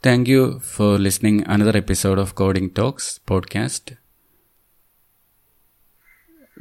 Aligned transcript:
Thank 0.00 0.28
you 0.28 0.60
for 0.60 0.96
listening 0.96 1.42
another 1.48 1.76
episode 1.76 2.20
of 2.20 2.36
Coding 2.36 2.70
Talks 2.70 3.18
podcast. 3.26 3.96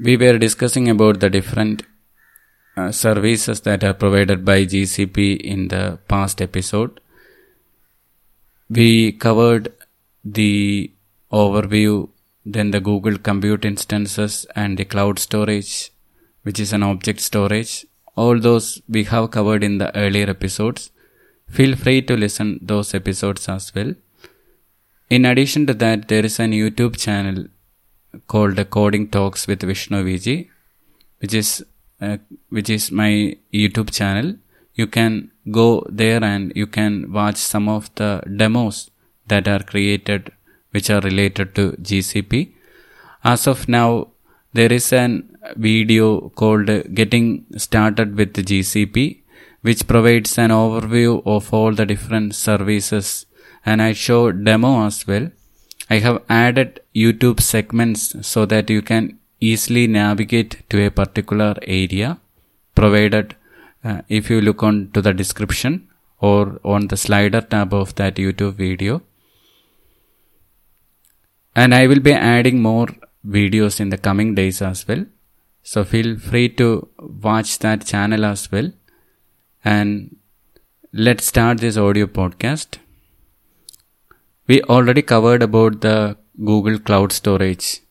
We 0.03 0.17
were 0.17 0.39
discussing 0.39 0.89
about 0.89 1.19
the 1.19 1.29
different 1.29 1.83
uh, 2.75 2.91
services 2.91 3.61
that 3.61 3.83
are 3.83 3.93
provided 3.93 4.43
by 4.43 4.65
GCP 4.65 5.39
in 5.39 5.67
the 5.67 5.99
past 6.07 6.41
episode. 6.41 6.99
We 8.71 9.11
covered 9.11 9.71
the 10.25 10.91
overview, 11.31 12.09
then 12.43 12.71
the 12.71 12.79
Google 12.79 13.19
Compute 13.19 13.65
instances 13.65 14.47
and 14.55 14.79
the 14.79 14.85
cloud 14.85 15.19
storage, 15.19 15.91
which 16.41 16.59
is 16.59 16.73
an 16.73 16.81
object 16.81 17.19
storage. 17.19 17.85
All 18.15 18.39
those 18.39 18.81
we 18.89 19.03
have 19.03 19.29
covered 19.29 19.63
in 19.63 19.77
the 19.77 19.95
earlier 19.95 20.27
episodes. 20.27 20.89
Feel 21.49 21.75
free 21.75 22.01
to 22.03 22.15
listen 22.15 22.59
those 22.61 22.93
episodes 22.93 23.47
as 23.49 23.73
well. 23.73 23.93
In 25.09 25.25
addition 25.25 25.65
to 25.67 25.73
that, 25.73 26.07
there 26.07 26.25
is 26.25 26.39
a 26.39 26.43
YouTube 26.43 26.97
channel 26.97 27.45
called 28.27 28.69
Coding 28.69 29.07
Talks 29.07 29.47
with 29.47 29.61
Vishnu 29.61 30.03
VG, 30.03 30.49
which 31.19 31.33
is 31.33 31.65
uh, 32.01 32.17
which 32.49 32.69
is 32.69 32.91
my 32.91 33.37
YouTube 33.53 33.91
channel. 33.91 34.35
You 34.75 34.87
can 34.87 35.31
go 35.49 35.85
there 35.89 36.23
and 36.23 36.51
you 36.55 36.67
can 36.67 37.11
watch 37.11 37.37
some 37.37 37.67
of 37.67 37.93
the 37.95 38.21
demos 38.35 38.91
that 39.27 39.47
are 39.47 39.63
created 39.63 40.31
which 40.71 40.89
are 40.89 41.01
related 41.01 41.55
to 41.55 41.71
GCP. 41.71 42.53
As 43.23 43.47
of 43.47 43.67
now, 43.67 44.09
there 44.53 44.71
is 44.71 44.91
an 44.93 45.37
video 45.55 46.29
called 46.29 46.69
Getting 46.93 47.45
Started 47.57 48.15
with 48.15 48.33
GCP, 48.33 49.21
which 49.67 49.87
provides 49.91 50.37
an 50.43 50.51
overview 50.63 51.11
of 51.35 51.53
all 51.53 51.73
the 51.79 51.85
different 51.91 52.35
services 52.35 53.07
and 53.65 53.81
I 53.81 53.91
show 53.93 54.21
demo 54.31 54.85
as 54.85 55.05
well. 55.09 55.25
I 55.89 55.99
have 56.05 56.21
added 56.29 56.79
YouTube 56.95 57.39
segments 57.41 58.03
so 58.31 58.45
that 58.45 58.69
you 58.69 58.81
can 58.81 59.19
easily 59.39 59.85
navigate 59.87 60.53
to 60.69 60.85
a 60.85 60.91
particular 60.91 61.55
area 61.79 62.19
provided 62.75 63.35
uh, 63.83 64.01
if 64.07 64.29
you 64.29 64.39
look 64.41 64.63
on 64.63 64.91
to 64.93 65.01
the 65.01 65.13
description 65.13 65.87
or 66.19 66.59
on 66.63 66.87
the 66.87 66.97
slider 66.97 67.41
tab 67.41 67.73
of 67.73 67.93
that 67.95 68.15
YouTube 68.15 68.55
video. 68.55 69.01
And 71.55 71.73
I 71.73 71.87
will 71.87 71.99
be 71.99 72.13
adding 72.13 72.61
more 72.61 72.87
videos 73.37 73.79
in 73.79 73.89
the 73.89 73.97
coming 73.97 74.35
days 74.35 74.61
as 74.61 74.87
well. 74.87 75.05
So 75.63 75.83
feel 75.83 76.17
free 76.17 76.49
to 76.61 76.87
watch 76.99 77.59
that 77.59 77.85
channel 77.85 78.25
as 78.25 78.51
well. 78.51 78.71
And 79.63 80.15
let's 80.93 81.25
start 81.25 81.59
this 81.59 81.77
audio 81.77 82.05
podcast. 82.05 82.77
We 84.47 84.61
already 84.63 85.01
covered 85.01 85.43
about 85.43 85.81
the 85.81 86.17
Google 86.45 86.79
Cloud 86.79 87.11
Storage. 87.11 87.81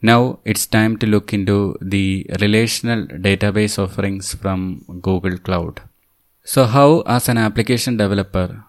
Now 0.00 0.38
it's 0.44 0.66
time 0.66 0.96
to 0.98 1.06
look 1.06 1.32
into 1.32 1.76
the 1.80 2.26
relational 2.40 3.06
database 3.06 3.78
offerings 3.78 4.34
from 4.34 4.84
Google 5.02 5.38
Cloud. 5.38 5.82
So 6.44 6.64
how 6.64 7.00
as 7.06 7.28
an 7.28 7.38
application 7.38 7.96
developer 7.96 8.64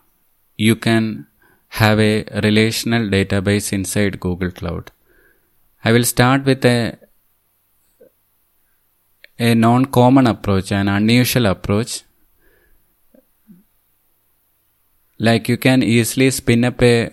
you 0.57 0.75
can 0.75 1.27
have 1.69 1.99
a 1.99 2.25
relational 2.43 3.09
database 3.09 3.71
inside 3.73 4.19
Google 4.19 4.51
Cloud. 4.51 4.91
I 5.83 5.91
will 5.91 6.05
start 6.05 6.45
with 6.45 6.65
a 6.65 6.97
a 9.37 9.53
non-common 9.53 10.27
approach, 10.27 10.71
an 10.71 10.87
unusual 10.87 11.45
approach. 11.45 12.03
Like 15.17 15.47
you 15.47 15.57
can 15.57 15.81
easily 15.81 16.29
spin 16.31 16.65
up 16.65 16.81
a 16.81 17.11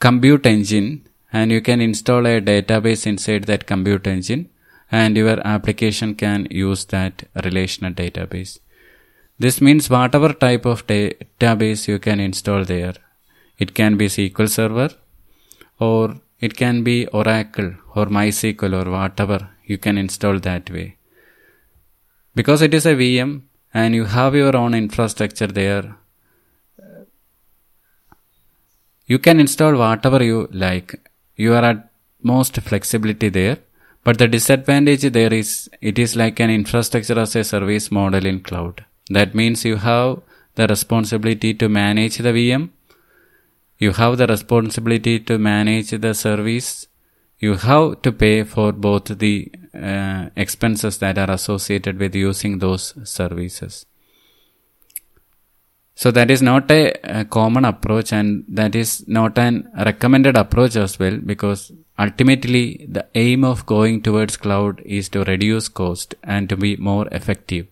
compute 0.00 0.46
engine 0.46 1.06
and 1.32 1.50
you 1.50 1.60
can 1.60 1.80
install 1.80 2.26
a 2.26 2.40
database 2.40 3.06
inside 3.06 3.44
that 3.44 3.66
compute 3.66 4.06
engine 4.06 4.50
and 4.90 5.16
your 5.16 5.40
application 5.46 6.14
can 6.14 6.46
use 6.50 6.84
that 6.86 7.24
relational 7.44 7.92
database. 7.92 8.58
This 9.38 9.60
means 9.60 9.88
whatever 9.88 10.32
type 10.32 10.66
of 10.66 10.86
database 10.86 11.88
you 11.88 11.98
can 11.98 12.20
install 12.20 12.64
there. 12.64 12.94
It 13.58 13.74
can 13.74 13.96
be 13.96 14.06
SQL 14.06 14.48
Server 14.48 14.90
or 15.78 16.20
it 16.40 16.56
can 16.56 16.82
be 16.82 17.06
Oracle 17.06 17.74
or 17.94 18.06
MySQL 18.06 18.84
or 18.84 18.90
whatever 18.90 19.50
you 19.64 19.78
can 19.78 19.96
install 19.96 20.38
that 20.40 20.70
way. 20.70 20.96
Because 22.34 22.60
it 22.60 22.74
is 22.74 22.86
a 22.86 22.94
VM 22.94 23.42
and 23.72 23.94
you 23.94 24.04
have 24.04 24.34
your 24.34 24.56
own 24.56 24.74
infrastructure 24.74 25.46
there, 25.46 25.96
you 29.12 29.18
can 29.18 29.40
install 29.44 29.74
whatever 29.82 30.22
you 30.22 30.48
like. 30.52 30.90
You 31.36 31.54
are 31.54 31.64
at 31.72 31.90
most 32.22 32.56
flexibility 32.68 33.28
there. 33.28 33.58
But 34.04 34.18
the 34.18 34.26
disadvantage 34.26 35.02
there 35.16 35.32
is 35.32 35.70
it 35.80 35.98
is 36.04 36.16
like 36.16 36.40
an 36.40 36.50
infrastructure 36.50 37.18
as 37.24 37.36
a 37.36 37.44
service 37.44 37.90
model 37.90 38.26
in 38.26 38.40
cloud. 38.40 38.84
That 39.10 39.34
means 39.34 39.64
you 39.64 39.76
have 39.76 40.22
the 40.56 40.66
responsibility 40.66 41.54
to 41.54 41.68
manage 41.68 42.18
the 42.18 42.32
VM. 42.38 42.70
You 43.78 43.92
have 43.92 44.18
the 44.18 44.26
responsibility 44.26 45.20
to 45.20 45.38
manage 45.38 45.90
the 45.90 46.14
service. 46.14 46.88
You 47.38 47.54
have 47.54 48.02
to 48.02 48.12
pay 48.12 48.42
for 48.44 48.72
both 48.72 49.06
the 49.18 49.52
uh, 49.74 50.30
expenses 50.36 50.98
that 50.98 51.18
are 51.18 51.30
associated 51.30 51.98
with 51.98 52.14
using 52.14 52.58
those 52.58 52.94
services. 53.04 53.86
So 55.94 56.10
that 56.10 56.30
is 56.30 56.40
not 56.40 56.70
a, 56.70 56.92
a, 57.20 57.24
common 57.24 57.64
approach 57.64 58.12
and 58.12 58.44
that 58.48 58.74
is 58.74 59.06
not 59.06 59.38
an 59.38 59.70
recommended 59.76 60.36
approach 60.36 60.74
as 60.74 60.98
well 60.98 61.18
because 61.18 61.70
ultimately 61.98 62.86
the 62.88 63.06
aim 63.14 63.44
of 63.44 63.66
going 63.66 64.02
towards 64.02 64.36
cloud 64.36 64.80
is 64.86 65.08
to 65.10 65.24
reduce 65.24 65.68
cost 65.68 66.14
and 66.24 66.48
to 66.48 66.56
be 66.56 66.76
more 66.76 67.06
effective. 67.12 67.66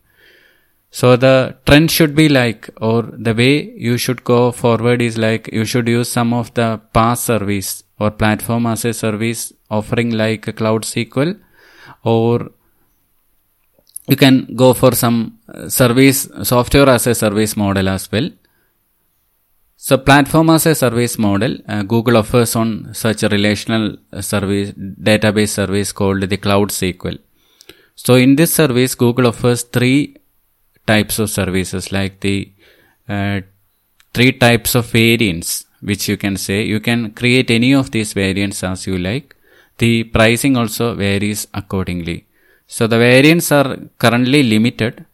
So 0.90 1.16
the 1.16 1.56
trend 1.66 1.90
should 1.90 2.14
be 2.14 2.28
like 2.28 2.68
or 2.80 3.02
the 3.02 3.34
way 3.34 3.72
you 3.76 3.96
should 3.96 4.22
go 4.24 4.52
forward 4.52 5.00
is 5.00 5.16
like 5.16 5.48
you 5.52 5.64
should 5.64 5.88
use 5.88 6.10
some 6.10 6.34
of 6.34 6.52
the 6.54 6.80
PaaS 6.92 7.18
service 7.18 7.84
or 7.98 8.10
platform 8.10 8.66
as 8.66 8.84
a 8.84 8.92
service 8.92 9.52
offering 9.70 10.10
like 10.10 10.54
Cloud 10.56 10.82
SQL 10.82 11.38
or 12.02 12.50
you 14.10 14.16
can 14.16 14.36
go 14.62 14.68
for 14.80 14.92
some 14.94 15.16
service 15.68 16.28
software 16.42 16.88
as 16.88 17.06
a 17.06 17.14
service 17.14 17.56
model 17.56 17.88
as 17.88 18.10
well. 18.12 18.28
So 19.76 19.96
platform 19.96 20.50
as 20.50 20.66
a 20.66 20.74
service 20.74 21.18
model, 21.18 21.56
uh, 21.66 21.82
Google 21.82 22.16
offers 22.18 22.54
on 22.54 22.92
such 22.92 23.22
a 23.22 23.28
relational 23.28 23.96
service 24.20 24.72
database 25.10 25.52
service 25.60 25.92
called 25.92 26.28
the 26.28 26.36
Cloud 26.36 26.68
SQL. 26.68 27.18
So 27.94 28.14
in 28.14 28.36
this 28.36 28.52
service, 28.54 28.94
Google 28.94 29.28
offers 29.28 29.62
three 29.62 30.16
types 30.86 31.18
of 31.18 31.30
services 31.30 31.92
like 31.92 32.20
the 32.20 32.52
uh, 33.08 33.40
three 34.12 34.32
types 34.32 34.74
of 34.74 34.86
variants, 34.90 35.64
which 35.80 36.08
you 36.08 36.16
can 36.16 36.36
say 36.36 36.62
you 36.62 36.80
can 36.80 37.12
create 37.12 37.50
any 37.50 37.72
of 37.74 37.90
these 37.90 38.12
variants 38.12 38.62
as 38.64 38.86
you 38.86 38.98
like. 38.98 39.36
The 39.78 40.04
pricing 40.04 40.56
also 40.56 40.94
varies 40.94 41.46
accordingly. 41.54 42.26
So 42.74 42.86
the 42.92 42.98
variants 42.98 43.50
are 43.58 43.68
currently 44.02 44.42
limited. 44.54 45.04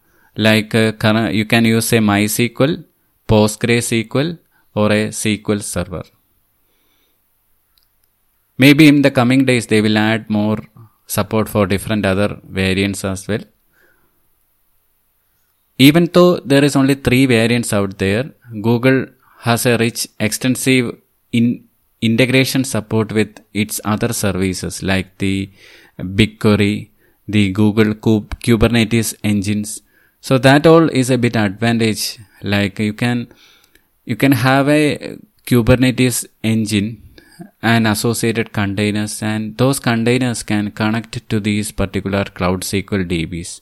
Like 0.46 0.74
uh, 0.74 0.92
you 1.38 1.46
can 1.52 1.64
use 1.64 1.90
a 1.94 2.00
MySQL, 2.10 2.84
PostgreSQL, 3.26 4.38
or 4.74 4.92
a 4.92 5.08
SQL 5.08 5.62
Server. 5.62 6.04
Maybe 8.58 8.88
in 8.88 9.00
the 9.00 9.10
coming 9.10 9.46
days 9.46 9.66
they 9.68 9.80
will 9.80 9.96
add 9.96 10.28
more 10.28 10.58
support 11.06 11.48
for 11.48 11.66
different 11.66 12.04
other 12.04 12.38
variants 12.44 13.04
as 13.04 13.26
well. 13.26 13.44
Even 15.78 16.06
though 16.12 16.38
there 16.40 16.64
is 16.64 16.76
only 16.76 16.94
three 16.94 17.24
variants 17.24 17.72
out 17.72 17.96
there, 17.96 18.24
Google 18.68 19.06
has 19.40 19.64
a 19.64 19.78
rich, 19.78 20.08
extensive 20.20 20.94
in 21.32 21.64
integration 22.02 22.64
support 22.64 23.12
with 23.12 23.32
its 23.54 23.80
other 23.84 24.12
services 24.12 24.82
like 24.82 25.16
the 25.18 25.50
BigQuery, 25.98 26.90
the 27.28 27.52
Google 27.52 27.94
Kubernetes 27.94 29.14
engines. 29.22 29.82
So 30.20 30.38
that 30.38 30.66
all 30.66 30.88
is 30.88 31.10
a 31.10 31.18
bit 31.18 31.36
advantage. 31.36 32.18
Like 32.42 32.78
you 32.78 32.92
can, 32.92 33.28
you 34.04 34.16
can 34.16 34.32
have 34.32 34.68
a 34.68 35.18
Kubernetes 35.46 36.26
engine 36.42 37.02
and 37.62 37.86
associated 37.86 38.52
containers 38.52 39.22
and 39.22 39.56
those 39.58 39.78
containers 39.78 40.42
can 40.42 40.70
connect 40.70 41.28
to 41.28 41.40
these 41.40 41.72
particular 41.72 42.24
Cloud 42.24 42.62
SQL 42.62 43.08
DBs. 43.08 43.60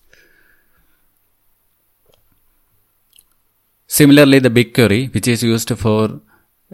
Similarly, 3.86 4.38
the 4.40 4.50
BigQuery, 4.50 5.12
which 5.14 5.28
is 5.28 5.42
used 5.42 5.76
for 5.78 6.20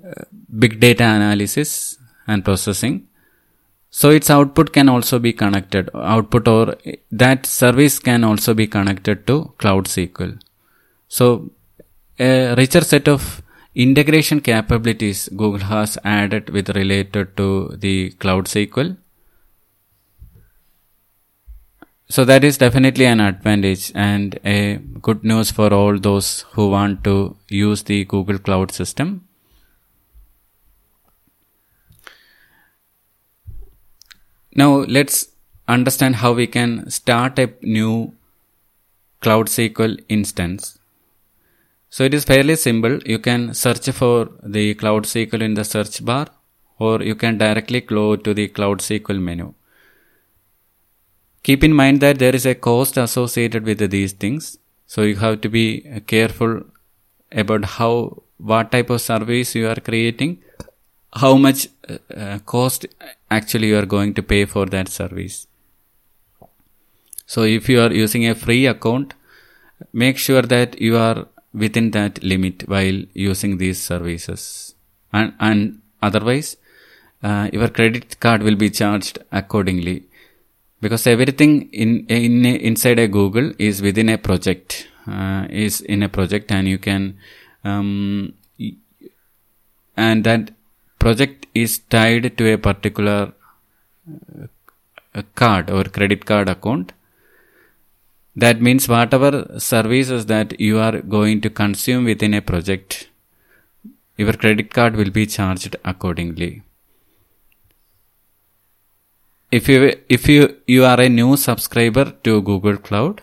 uh, 0.03 0.25
big 0.59 0.81
data 0.81 1.05
analysis 1.05 1.99
and 2.27 2.45
processing, 2.45 3.09
so 3.91 4.11
its 4.11 4.31
output 4.31 4.73
can 4.73 4.89
also 4.89 5.19
be 5.19 5.33
connected, 5.33 5.91
output 5.95 6.47
or 6.47 6.77
that 7.11 7.45
service 7.45 7.99
can 7.99 8.23
also 8.23 8.55
be 8.55 8.67
connected 8.67 9.27
to 9.27 9.53
Cloud 9.59 9.87
SQL. 9.87 10.41
So 11.09 11.51
a 12.19 12.55
richer 12.55 12.83
set 12.83 13.09
of 13.09 13.43
integration 13.75 14.41
capabilities 14.41 15.29
Google 15.29 15.67
has 15.67 15.99
added 16.05 16.51
with 16.51 16.71
related 16.71 17.37
to 17.37 17.77
the 17.79 18.11
Cloud 18.11 18.45
SQL. 18.45 18.97
So 22.09 22.25
that 22.25 22.45
is 22.45 22.59
definitely 22.59 23.07
an 23.07 23.21
advantage 23.21 23.93
and 23.95 24.39
a 24.45 24.77
good 25.01 25.25
news 25.25 25.51
for 25.51 25.73
all 25.73 25.99
those 25.99 26.43
who 26.53 26.69
want 26.69 27.03
to 27.05 27.37
use 27.49 27.85
the 27.85 28.05
Google 28.05 28.39
Cloud 28.39 28.73
system. 28.73 29.27
Now 34.55 34.85
let's 34.97 35.29
understand 35.69 36.17
how 36.17 36.33
we 36.33 36.47
can 36.47 36.91
start 36.91 37.39
a 37.39 37.53
new 37.63 38.13
Cloud 39.21 39.47
SQL 39.47 40.03
instance. 40.09 40.79
So 41.91 42.05
it 42.05 42.15
is 42.15 42.25
fairly 42.25 42.57
simple. 42.57 42.99
You 43.05 43.19
can 43.19 43.55
search 43.55 43.89
for 43.91 44.31
the 44.43 44.75
Cloud 44.75 45.05
SQL 45.05 45.43
in 45.43 45.55
the 45.55 45.65
search 45.65 46.05
bar 46.05 46.29
or 46.79 47.03
you 47.03 47.15
can 47.15 47.39
directly 47.39 47.81
go 47.81 48.17
to 48.17 48.35
the 48.35 48.49
Cloud 48.49 48.79
SQL 48.79 49.21
menu. 49.21 49.55
Keep 51.43 51.65
in 51.65 51.73
mind 51.73 52.01
that 52.01 52.19
there 52.19 52.35
is 52.35 52.47
a 52.47 52.55
cost 52.55 52.97
associated 52.97 53.65
with 53.65 53.91
these 53.91 54.13
things. 54.13 54.59
So 54.87 55.03
you 55.03 55.17
have 55.17 55.41
to 55.43 55.49
be 55.49 55.81
careful 56.07 56.63
about 57.31 57.65
how, 57.65 58.23
what 58.39 58.73
type 58.73 58.91
of 58.91 59.01
service 59.01 59.55
you 59.55 59.69
are 59.69 59.77
creating, 59.77 60.43
how 61.13 61.37
much 61.37 61.69
uh, 62.17 62.39
cost 62.45 62.87
actually 63.31 63.69
you 63.69 63.79
are 63.79 63.87
going 63.87 64.15
to 64.15 64.23
pay 64.23 64.45
for 64.45 64.67
that 64.67 64.89
service. 64.89 65.47
So 67.27 67.43
if 67.43 67.69
you 67.69 67.81
are 67.81 67.93
using 67.93 68.27
a 68.29 68.35
free 68.35 68.67
account, 68.67 69.15
make 69.93 70.19
sure 70.19 70.43
that 70.43 70.81
you 70.81 70.97
are 70.97 71.27
within 71.53 71.91
that 71.93 72.23
limit 72.23 72.69
while 72.69 73.03
using 73.15 73.59
these 73.59 73.81
services. 73.81 74.75
And, 75.13 75.35
and 75.39 75.81
otherwise, 76.03 76.57
uh, 77.23 77.49
your 77.53 77.69
credit 77.69 78.19
card 78.21 78.43
will 78.43 78.57
be 78.57 78.71
charged 78.71 79.19
accordingly 79.31 80.05
because 80.81 81.07
everything 81.07 81.71
in, 81.71 82.07
in 82.07 82.45
inside 82.47 82.99
a 82.99 83.07
Google 83.07 83.53
is 83.59 83.83
within 83.83 84.09
a 84.09 84.19
project, 84.19 84.89
uh, 85.07 85.47
is 85.51 85.81
in 85.83 86.03
a 86.03 86.09
project 86.09 86.51
and 86.51 86.67
you 86.67 86.79
can, 86.79 87.19
um, 87.65 88.33
and 89.97 90.25
that 90.25 90.53
project 90.99 91.40
is 91.55 91.79
tied 91.79 92.37
to 92.39 92.53
a 92.53 92.59
particular 92.59 93.33
uh, 95.15 95.23
card 95.35 95.71
or 95.71 95.85
credit 95.85 96.25
card 96.25 96.49
account 96.49 96.93
that 98.37 98.63
means 98.63 98.89
whatever 98.89 99.59
services 99.59 100.27
that 100.27 100.59
you 100.61 100.79
are 100.79 101.01
going 101.01 101.41
to 101.41 101.51
consume 101.51 102.05
within 102.05 102.35
a 102.35 102.41
project, 102.41 103.09
your 104.17 104.33
credit 104.33 104.73
card 104.73 104.97
will 104.97 105.11
be 105.11 105.27
charged 105.27 105.77
accordingly. 105.85 106.63
If 109.51 109.69
you, 109.69 109.93
if 110.09 110.29
you, 110.29 110.59
you 110.67 110.85
are 110.85 111.01
a 111.01 111.09
new 111.09 111.37
subscriber 111.37 112.13
to 112.23 112.41
Google 112.41 112.77
Cloud, 112.77 113.21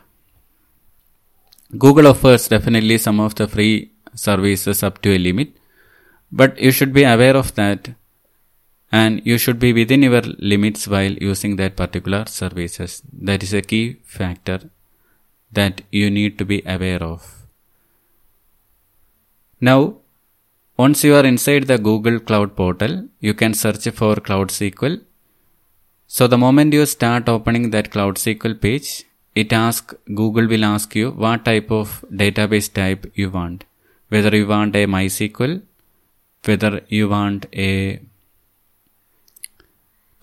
Google 1.78 2.08
offers 2.08 2.50
definitely 2.50 2.98
some 2.98 3.20
of 3.20 3.36
the 3.36 3.48
free 3.48 3.92
services 4.14 4.84
up 4.84 5.02
to 5.04 5.16
a 5.16 5.18
limit, 5.18 5.56
but 6.32 6.60
you 6.60 6.72
should 6.72 6.92
be 6.92 7.04
aware 7.04 7.38
of 7.38 7.56
that 7.56 7.90
and 8.92 9.22
you 9.26 9.38
should 9.38 9.60
be 9.60 9.74
within 9.74 10.04
your 10.04 10.22
limits 10.22 10.88
while 10.88 11.12
using 11.12 11.56
that 11.58 11.76
particular 11.76 12.26
services. 12.26 13.02
That 13.12 13.44
is 13.44 13.54
a 13.54 13.62
key 13.62 13.98
factor 14.04 14.70
that 15.52 15.82
you 15.92 16.10
need 16.10 16.38
to 16.38 16.46
be 16.46 16.62
aware 16.66 17.04
of. 17.04 17.48
Now, 19.60 19.96
once 20.78 21.04
you 21.04 21.16
are 21.16 21.26
inside 21.26 21.64
the 21.68 21.78
Google 21.78 22.20
Cloud 22.20 22.56
portal, 22.56 23.08
you 23.20 23.34
can 23.34 23.54
search 23.54 23.88
for 23.90 24.16
Cloud 24.18 24.50
SQL. 24.50 25.02
So 26.06 26.28
the 26.28 26.38
moment 26.38 26.74
you 26.74 26.86
start 26.86 27.28
opening 27.28 27.72
that 27.72 27.92
Cloud 27.92 28.16
SQL 28.16 28.62
page, 28.62 29.04
it 29.36 29.52
asks, 29.52 29.96
Google 30.06 30.48
will 30.48 30.64
ask 30.64 30.96
you 30.96 31.12
what 31.12 31.46
type 31.46 31.72
of 31.72 32.06
database 32.12 32.72
type 32.72 33.12
you 33.16 33.30
want. 33.30 33.66
Whether 34.10 34.36
you 34.36 34.48
want 34.48 34.76
a 34.76 34.86
MySQL, 34.86 35.62
whether 36.46 36.82
you 36.88 37.10
want 37.10 37.48
a 37.54 38.00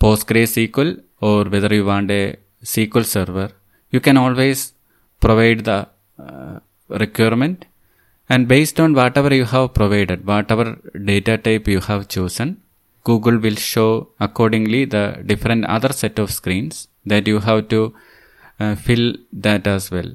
PostgreSQL 0.01 1.03
or 1.21 1.45
whether 1.45 1.75
you 1.75 1.85
want 1.85 2.11
a 2.11 2.37
SQL 2.63 3.05
server. 3.05 3.51
You 3.91 4.01
can 4.01 4.17
always 4.17 4.73
provide 5.21 5.65
the 5.65 5.89
uh, 6.19 6.61
requirement 6.89 7.65
and 8.29 8.49
based 8.49 8.81
on 8.81 8.95
whatever 8.95 9.35
you 9.35 9.45
have 9.45 9.75
provided, 9.75 10.27
whatever 10.27 10.79
data 11.05 11.37
type 11.37 11.69
you 11.69 11.81
have 11.81 12.09
chosen, 12.09 12.63
Google 13.05 13.39
will 13.39 13.57
show 13.57 14.09
accordingly 14.19 14.87
the 14.87 15.23
different 15.27 15.67
other 15.67 15.93
set 15.93 16.19
of 16.19 16.31
screens 16.31 16.89
that 17.05 17.27
you 17.27 17.39
have 17.41 17.69
to 17.69 17.95
uh, 18.59 18.75
fill 18.75 19.15
that 19.33 19.67
as 19.67 19.91
well. 19.91 20.11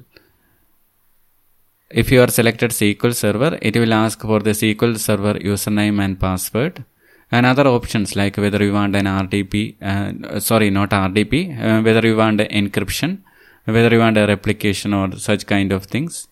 If 1.88 2.10
you 2.10 2.20
are 2.22 2.28
selected 2.28 2.70
SQL 2.72 3.14
Server, 3.14 3.58
it 3.62 3.76
will 3.76 3.94
ask 3.94 4.20
for 4.20 4.40
the 4.40 4.50
SQL 4.50 4.98
Server 4.98 5.34
username 5.34 6.02
and 6.04 6.18
password 6.18 6.84
and 7.32 7.46
other 7.46 7.66
options 7.68 8.16
like 8.16 8.36
whether 8.36 8.62
you 8.62 8.72
want 8.72 8.96
an 8.96 9.06
RDP, 9.06 9.80
uh, 9.82 10.40
sorry, 10.40 10.70
not 10.70 10.90
RDP, 10.90 11.34
uh, 11.58 11.82
whether 11.82 12.06
you 12.06 12.16
want 12.16 12.40
encryption 12.40 13.18
whether 13.64 13.90
you 13.94 14.00
want 14.00 14.16
a 14.16 14.26
replication 14.26 14.94
or 14.94 15.12
such 15.16 15.46
kind 15.46 15.72
of 15.72 15.84
things. 15.84 16.28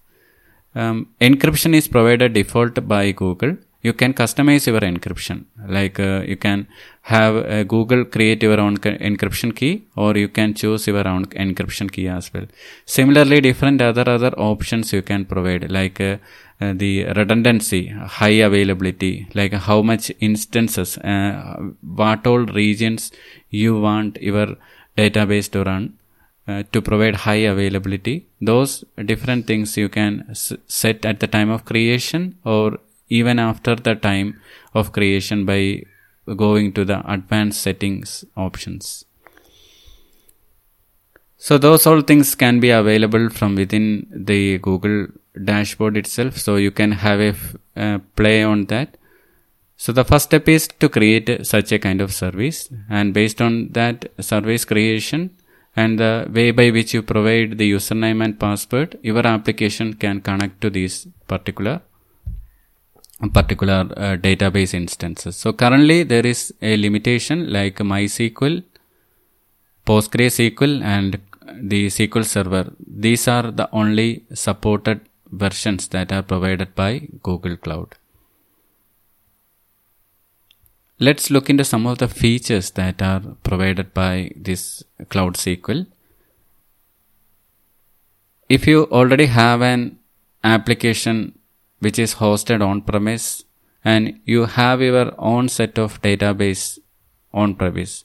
Um, 0.75 1.09
encryption 1.21 1.75
is 1.75 1.89
provided 1.89 2.33
default 2.33 2.87
by 2.87 3.13
Google. 3.13 3.57
You 3.81 3.93
can 3.93 4.13
customize 4.13 4.67
your 4.67 4.81
encryption. 4.81 5.45
Like 5.67 6.01
uh, 6.01 6.23
you 6.27 6.37
can 6.37 6.67
have 7.03 7.37
uh, 7.37 7.63
Google 7.63 8.05
create 8.05 8.43
your 8.43 8.59
own 8.61 8.77
encryption 8.79 9.55
key, 9.55 9.85
or 9.97 10.17
you 10.17 10.29
can 10.29 10.55
choose 10.55 10.87
your 10.87 11.07
own 11.07 11.27
encryption 11.27 11.91
key 11.91 12.09
as 12.09 12.33
well. 12.35 12.47
Similarly, 12.87 13.41
different 13.41 13.81
other 13.81 14.09
other 14.11 14.33
options 14.37 14.93
you 14.93 15.03
can 15.03 15.25
provide, 15.25 15.71
like 15.71 16.01
uh, 16.61 16.73
the 16.75 17.05
redundancy, 17.05 17.89
high 17.89 18.39
availability, 18.49 19.29
like 19.35 19.53
how 19.53 19.81
much 19.83 20.11
instances, 20.21 20.99
uh, 20.99 21.57
what 21.83 22.27
all 22.27 22.45
regions 22.47 23.13
you 23.51 23.79
want 23.81 24.21
your 24.21 24.57
database 24.97 25.51
to 25.51 25.63
run 25.63 25.99
uh, 26.49 26.63
to 26.73 26.83
provide 26.83 27.15
high 27.15 27.43
availability. 27.55 28.27
Those 28.41 28.85
different 29.05 29.47
things 29.47 29.77
you 29.77 29.89
can 29.89 30.27
s- 30.31 30.53
set 30.67 31.05
at 31.05 31.21
the 31.21 31.27
time 31.27 31.51
of 31.51 31.65
creation 31.65 32.39
or 32.45 32.79
even 33.09 33.39
after 33.39 33.75
the 33.75 33.95
time 33.95 34.41
of 34.75 34.93
creation 34.93 35.45
by 35.45 35.83
going 36.37 36.73
to 36.73 36.85
the 36.85 36.99
advanced 37.11 37.63
settings 37.63 38.25
options. 38.37 39.05
So 41.37 41.57
those 41.57 41.87
all 41.87 42.01
things 42.01 42.35
can 42.35 42.59
be 42.59 42.71
available 42.71 43.31
from 43.31 43.55
within 43.55 44.07
the 44.11 44.59
Google 44.59 45.07
dashboard 45.45 45.97
itself. 45.97 46.37
So 46.37 46.57
you 46.57 46.71
can 46.71 46.93
have 46.93 47.21
a 47.21 47.35
uh, 47.77 47.99
play 48.17 48.43
on 48.43 48.67
that. 48.67 48.97
So 49.77 49.93
the 49.93 50.05
first 50.05 50.27
step 50.27 50.49
is 50.49 50.67
to 50.67 50.89
create 50.89 51.47
such 51.47 51.71
a 51.73 51.79
kind 51.79 52.01
of 52.01 52.13
service 52.13 52.69
and 52.91 53.15
based 53.15 53.41
on 53.41 53.69
that 53.73 54.11
service 54.21 54.65
creation, 54.65 55.37
and 55.77 56.01
the 56.01 56.29
way 56.33 56.51
by 56.51 56.71
which 56.71 56.93
you 56.93 57.03
provide 57.03 57.59
the 57.59 57.71
username 57.71 58.25
and 58.25 58.41
password, 58.41 58.99
your 59.03 59.25
application 59.25 59.95
can 59.95 60.21
connect 60.21 60.61
to 60.63 60.71
these 60.71 61.07
particular 61.29 61.81
particular 63.33 63.81
uh, 63.97 64.17
database 64.17 64.75
instances. 64.75 65.37
So 65.37 65.53
currently 65.53 66.03
there 66.05 66.27
is 66.27 66.55
a 66.63 66.77
limitation 66.77 67.53
like 67.53 67.77
MySQL, 67.77 68.63
PostgreSQL 69.87 70.83
and 70.83 71.21
the 71.61 71.87
SQL 71.87 72.25
Server. 72.25 72.73
These 72.87 73.27
are 73.29 73.51
the 73.51 73.69
only 73.73 74.25
supported 74.35 75.08
versions 75.31 75.89
that 75.89 76.13
are 76.13 76.23
provided 76.23 76.75
by 76.75 77.09
Google 77.23 77.57
Cloud. 77.57 77.97
Let's 81.01 81.31
look 81.31 81.49
into 81.49 81.65
some 81.65 81.87
of 81.87 81.99
the 81.99 82.09
features 82.09 82.73
that 82.73 83.01
are 83.01 83.21
provided 83.45 83.95
by 83.95 84.33
this 84.35 84.83
Cloud 85.09 85.35
SQL. 85.35 85.87
If 88.49 88.67
you 88.67 88.85
already 88.87 89.27
have 89.27 89.63
an 89.63 89.99
application 90.43 91.39
which 91.79 91.99
is 91.99 92.17
hosted 92.17 92.67
on 92.67 92.81
premise 92.83 93.45
and 93.85 94.19
you 94.25 94.47
have 94.47 94.81
your 94.81 95.13
own 95.19 95.49
set 95.49 95.79
of 95.79 96.03
database 96.03 96.81
on 97.33 97.55
premise, 97.55 98.05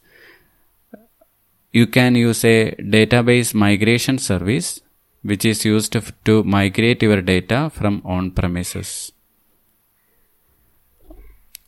you 1.71 1.87
can 1.87 2.13
use 2.13 2.45
a 2.45 2.75
database 2.75 3.55
migration 3.55 4.19
service 4.19 4.82
which 5.23 5.45
is 5.45 5.63
used 5.65 5.95
to 6.25 6.43
migrate 6.43 7.01
your 7.01 7.21
data 7.21 7.59
from 7.77 8.01
on 8.05 8.31
premises 8.31 9.11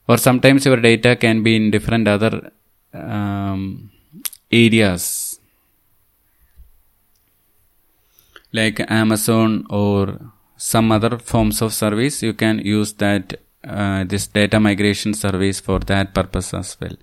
or 0.08 0.18
sometimes 0.18 0.66
your 0.66 0.80
data 0.90 1.16
can 1.16 1.42
be 1.42 1.56
in 1.56 1.72
different 1.72 2.08
other 2.08 2.52
um, 2.94 3.90
areas 4.52 5.40
like 8.52 8.80
amazon 9.04 9.66
or 9.70 10.20
some 10.58 10.92
other 10.92 11.18
forms 11.18 11.62
of 11.62 11.74
service 11.74 12.22
you 12.22 12.34
can 12.34 12.60
use 12.60 12.94
that 12.94 13.36
uh, 13.68 14.04
this 14.04 14.28
data 14.28 14.60
migration 14.60 15.14
service 15.14 15.60
for 15.60 15.80
that 15.80 16.14
purpose 16.14 16.54
as 16.54 16.78
well. 16.80 16.96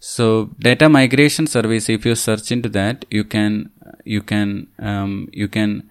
So 0.00 0.50
data 0.58 0.88
migration 0.88 1.46
service, 1.46 1.88
if 1.88 2.04
you 2.04 2.14
search 2.14 2.50
into 2.50 2.68
that, 2.70 3.04
you 3.10 3.24
can 3.24 3.70
you 4.04 4.22
can 4.22 4.66
um, 4.78 5.28
you 5.32 5.48
can 5.48 5.90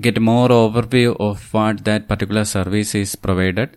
get 0.00 0.20
more 0.20 0.48
overview 0.48 1.16
of 1.18 1.52
what 1.52 1.84
that 1.84 2.08
particular 2.08 2.44
service 2.44 2.94
is 2.94 3.16
provided. 3.16 3.76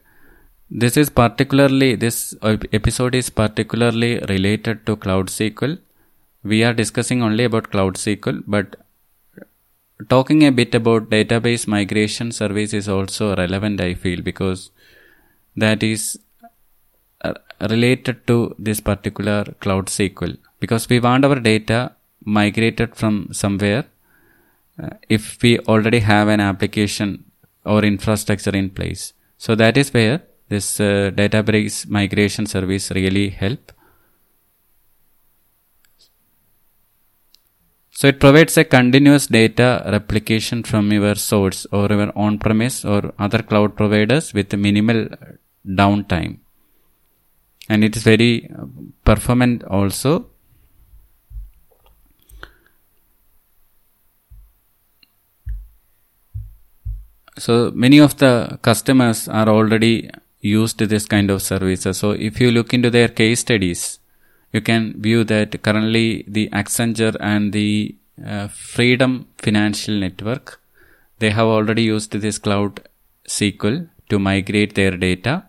This 0.70 0.98
is 0.98 1.10
particularly 1.10 1.96
this 1.96 2.36
episode 2.42 3.16
is 3.16 3.30
particularly 3.30 4.20
related 4.30 4.86
to 4.86 4.96
Cloud 4.96 5.28
SQL. 5.28 5.78
We 6.44 6.64
are 6.64 6.74
discussing 6.74 7.22
only 7.22 7.46
about 7.46 7.72
Cloud 7.72 7.96
SQL, 7.96 8.44
but 8.48 8.76
talking 10.10 10.44
a 10.44 10.52
bit 10.52 10.76
about 10.76 11.10
database 11.10 11.68
migration 11.68 12.32
service 12.32 12.74
is 12.74 12.90
also 12.90 13.36
relevant, 13.36 13.80
I 13.80 13.94
feel, 13.94 14.22
because 14.22 14.72
that 15.56 15.84
is 15.84 16.20
uh, 17.22 17.34
related 17.62 18.26
to 18.28 18.56
this 18.60 18.80
particular 18.80 19.46
Cloud 19.60 19.88
SQL. 19.88 20.38
Because 20.60 20.90
we 20.90 21.00
want 21.00 21.26
our 21.26 21.40
data 21.40 21.94
migrated 22.26 22.96
from 22.96 23.30
somewhere 23.32 23.86
uh, 24.82 24.90
if 25.10 25.42
we 25.42 25.60
already 25.60 26.00
have 26.00 26.28
an 26.28 26.40
application 26.40 27.26
or 27.66 27.84
infrastructure 27.84 28.56
in 28.56 28.70
place. 28.70 29.14
So 29.38 29.56
that 29.56 29.78
is 29.78 29.94
where 29.94 30.22
this 30.50 30.80
uh, 30.80 31.12
database 31.14 31.88
migration 31.88 32.46
service 32.46 32.92
really 32.92 33.30
help. 33.30 33.72
So 37.92 38.08
it 38.08 38.20
provides 38.20 38.58
a 38.58 38.64
continuous 38.64 39.28
data 39.28 39.84
replication 39.86 40.64
from 40.64 40.92
your 40.92 41.16
source 41.16 41.66
or 41.72 41.88
your 41.88 42.12
on-premise 42.18 42.84
or 42.84 43.14
other 43.20 43.42
cloud 43.44 43.78
providers 43.78 44.34
with 44.34 44.54
minimal 44.54 45.08
downtime. 45.66 46.40
And 47.70 47.84
it 47.84 47.96
is 47.96 48.04
very 48.04 48.50
uh, 48.50 48.66
performant 49.06 49.64
also. 49.64 50.33
So 57.38 57.72
many 57.74 58.00
of 58.00 58.18
the 58.18 58.60
customers 58.62 59.28
are 59.28 59.50
already 59.50 60.10
used 60.42 60.78
to 60.80 60.88
this 60.88 61.06
kind 61.06 61.32
of 61.32 61.42
services. 61.42 61.98
So 61.98 62.12
if 62.12 62.40
you 62.40 62.52
look 62.52 62.74
into 62.74 62.90
their 62.90 63.08
case 63.08 63.40
studies, 63.40 64.00
you 64.52 64.62
can 64.62 65.02
view 65.02 65.24
that 65.24 65.62
currently 65.64 66.26
the 66.28 66.50
Accenture 66.50 67.16
and 67.20 67.52
the 67.54 67.96
uh, 68.24 68.48
Freedom 68.50 69.28
Financial 69.38 70.00
Network, 70.00 70.60
they 71.20 71.32
have 71.32 71.48
already 71.48 71.84
used 71.84 72.12
this 72.12 72.38
cloud 72.38 72.82
SQL 73.28 73.90
to 74.10 74.20
migrate 74.20 74.76
their 74.76 74.92
data. 74.92 75.46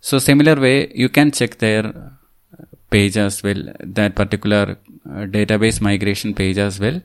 So 0.00 0.18
similar 0.18 0.54
way, 0.54 0.90
you 0.94 1.08
can 1.08 1.32
check 1.32 1.58
their 1.58 2.12
page 2.90 3.16
as 3.16 3.42
well, 3.42 3.62
that 3.80 4.14
particular 4.14 4.78
uh, 5.04 5.26
database 5.26 5.80
migration 5.80 6.34
page 6.34 6.56
as 6.56 6.80
well, 6.80 7.02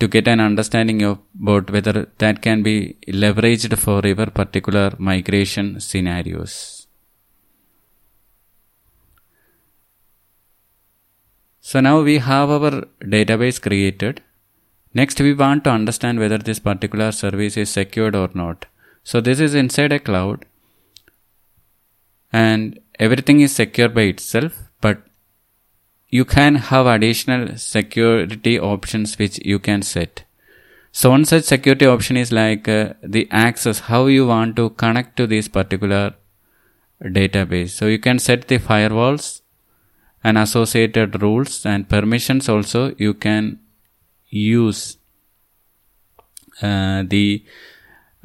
to 0.00 0.06
get 0.06 0.28
an 0.28 0.40
understanding 0.40 1.02
about 1.02 1.70
whether 1.70 2.08
that 2.18 2.40
can 2.40 2.62
be 2.62 2.96
leveraged 3.08 3.76
for 3.78 4.00
your 4.06 4.26
particular 4.26 4.92
migration 4.98 5.80
scenarios. 5.80 6.86
So 11.60 11.80
now 11.80 12.00
we 12.00 12.18
have 12.18 12.50
our 12.50 12.86
database 13.02 13.60
created. 13.60 14.22
Next 14.94 15.20
we 15.20 15.34
want 15.34 15.64
to 15.64 15.70
understand 15.70 16.18
whether 16.18 16.38
this 16.38 16.58
particular 16.58 17.12
service 17.12 17.56
is 17.56 17.68
secured 17.68 18.14
or 18.16 18.30
not. 18.34 18.66
So 19.02 19.20
this 19.20 19.40
is 19.40 19.54
inside 19.54 19.92
a 19.92 19.98
cloud 19.98 20.46
and 22.32 22.78
everything 22.98 23.40
is 23.40 23.54
secure 23.54 23.88
by 23.88 24.02
itself 24.02 24.54
but 24.80 25.02
you 26.08 26.24
can 26.24 26.54
have 26.56 26.86
additional 26.86 27.56
security 27.56 28.58
options 28.58 29.18
which 29.18 29.38
you 29.44 29.58
can 29.58 29.82
set. 29.82 30.24
So 30.90 31.10
one 31.10 31.24
such 31.24 31.44
security 31.44 31.86
option 31.86 32.16
is 32.16 32.32
like 32.32 32.66
uh, 32.68 32.94
the 33.02 33.28
access, 33.30 33.80
how 33.80 34.06
you 34.06 34.26
want 34.26 34.56
to 34.56 34.70
connect 34.70 35.16
to 35.18 35.26
this 35.26 35.46
particular 35.48 36.14
database. 37.02 37.70
So 37.70 37.86
you 37.86 37.98
can 37.98 38.18
set 38.18 38.48
the 38.48 38.58
firewalls 38.58 39.42
and 40.24 40.38
associated 40.38 41.22
rules 41.22 41.64
and 41.64 41.88
permissions 41.88 42.48
also 42.48 42.94
you 42.98 43.14
can 43.14 43.60
use 44.28 44.96
uh, 46.60 47.04
the 47.06 47.44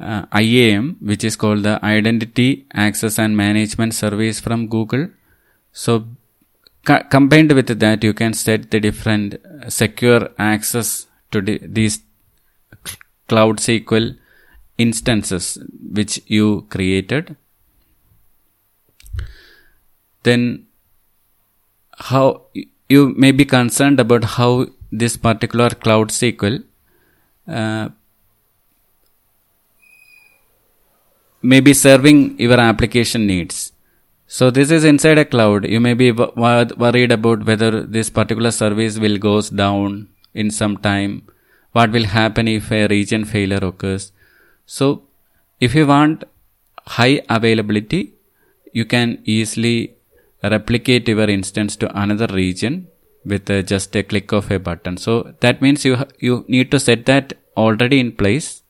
uh, 0.00 0.26
IAM 0.34 0.96
which 1.00 1.22
is 1.22 1.36
called 1.36 1.62
the 1.62 1.78
Identity 1.84 2.66
Access 2.74 3.18
and 3.18 3.36
Management 3.36 3.94
Service 3.94 4.40
from 4.40 4.66
Google. 4.68 5.08
So 5.72 6.06
co- 6.84 7.02
combined 7.10 7.52
with 7.52 7.78
that 7.78 8.04
you 8.04 8.14
can 8.14 8.32
set 8.32 8.70
the 8.70 8.80
different 8.80 9.36
secure 9.68 10.30
access 10.38 11.06
to 11.30 11.40
the, 11.40 11.58
these 11.62 12.00
Cloud 13.28 13.56
SQL 13.56 14.16
instances 14.76 15.58
which 15.92 16.20
you 16.26 16.66
created. 16.70 17.36
Then 20.22 20.66
how 21.98 22.42
you 22.88 23.14
may 23.16 23.32
be 23.32 23.44
concerned 23.44 24.00
about 24.00 24.24
how 24.24 24.66
this 24.90 25.16
particular 25.16 25.70
cloud 25.70 26.08
SQL 26.08 26.62
uh, 27.48 27.88
may 31.42 31.60
be 31.60 31.74
serving 31.74 32.38
your 32.38 32.58
application 32.58 33.26
needs. 33.26 33.73
So 34.26 34.50
this 34.50 34.70
is 34.70 34.84
inside 34.84 35.18
a 35.18 35.24
cloud. 35.24 35.68
You 35.68 35.80
may 35.80 35.94
be 35.94 36.10
worried 36.10 37.12
about 37.12 37.44
whether 37.44 37.82
this 37.82 38.10
particular 38.10 38.50
service 38.50 38.98
will 38.98 39.18
goes 39.18 39.50
down 39.50 40.08
in 40.32 40.50
some 40.50 40.78
time. 40.78 41.22
What 41.72 41.90
will 41.90 42.04
happen 42.04 42.48
if 42.48 42.70
a 42.72 42.86
region 42.88 43.24
failure 43.24 43.58
occurs? 43.62 44.12
So 44.66 45.02
if 45.60 45.74
you 45.74 45.86
want 45.86 46.24
high 46.86 47.22
availability, 47.28 48.14
you 48.72 48.84
can 48.84 49.20
easily 49.24 49.94
replicate 50.42 51.08
your 51.08 51.28
instance 51.28 51.76
to 51.76 52.00
another 52.00 52.26
region 52.26 52.88
with 53.24 53.48
uh, 53.50 53.62
just 53.62 53.94
a 53.96 54.02
click 54.02 54.32
of 54.32 54.50
a 54.50 54.58
button. 54.58 54.96
So 54.96 55.34
that 55.40 55.62
means 55.62 55.84
you 55.84 55.96
you 56.18 56.44
need 56.48 56.70
to 56.72 56.80
set 56.80 57.06
that 57.06 57.34
already 57.56 58.00
in 58.00 58.12
place. 58.12 58.62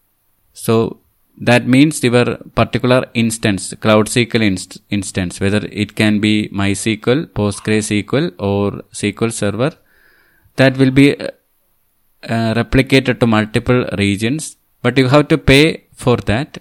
So 0.53 1.01
that 1.37 1.67
means 1.67 2.03
your 2.03 2.37
particular 2.55 3.07
instance, 3.15 3.75
Cloud 3.81 4.07
SQL 4.07 4.43
inst- 4.43 4.81
instance, 4.91 5.41
whether 5.41 5.67
it 5.71 5.95
can 5.97 6.21
be 6.21 6.49
MySQL, 6.49 7.27
PostgreSQL, 7.27 8.35
or 8.39 8.83
SQL 8.93 9.33
Server, 9.33 9.73
that 10.57 10.77
will 10.77 10.93
be 10.93 11.19
uh, 11.19 11.29
uh, 12.23 12.55
replicated 12.55 13.19
to 13.21 13.27
multiple 13.27 13.85
regions, 13.99 14.57
but 14.83 14.97
you 14.97 15.09
have 15.09 15.29
to 15.29 15.39
pay 15.39 15.85
for 15.93 16.17
that. 16.17 16.59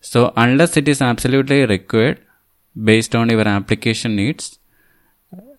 So 0.00 0.32
unless 0.36 0.76
it 0.76 0.88
is 0.88 1.00
absolutely 1.00 1.64
required, 1.66 2.20
based 2.84 3.14
on 3.14 3.28
your 3.28 3.46
application 3.46 4.16
needs. 4.16 4.58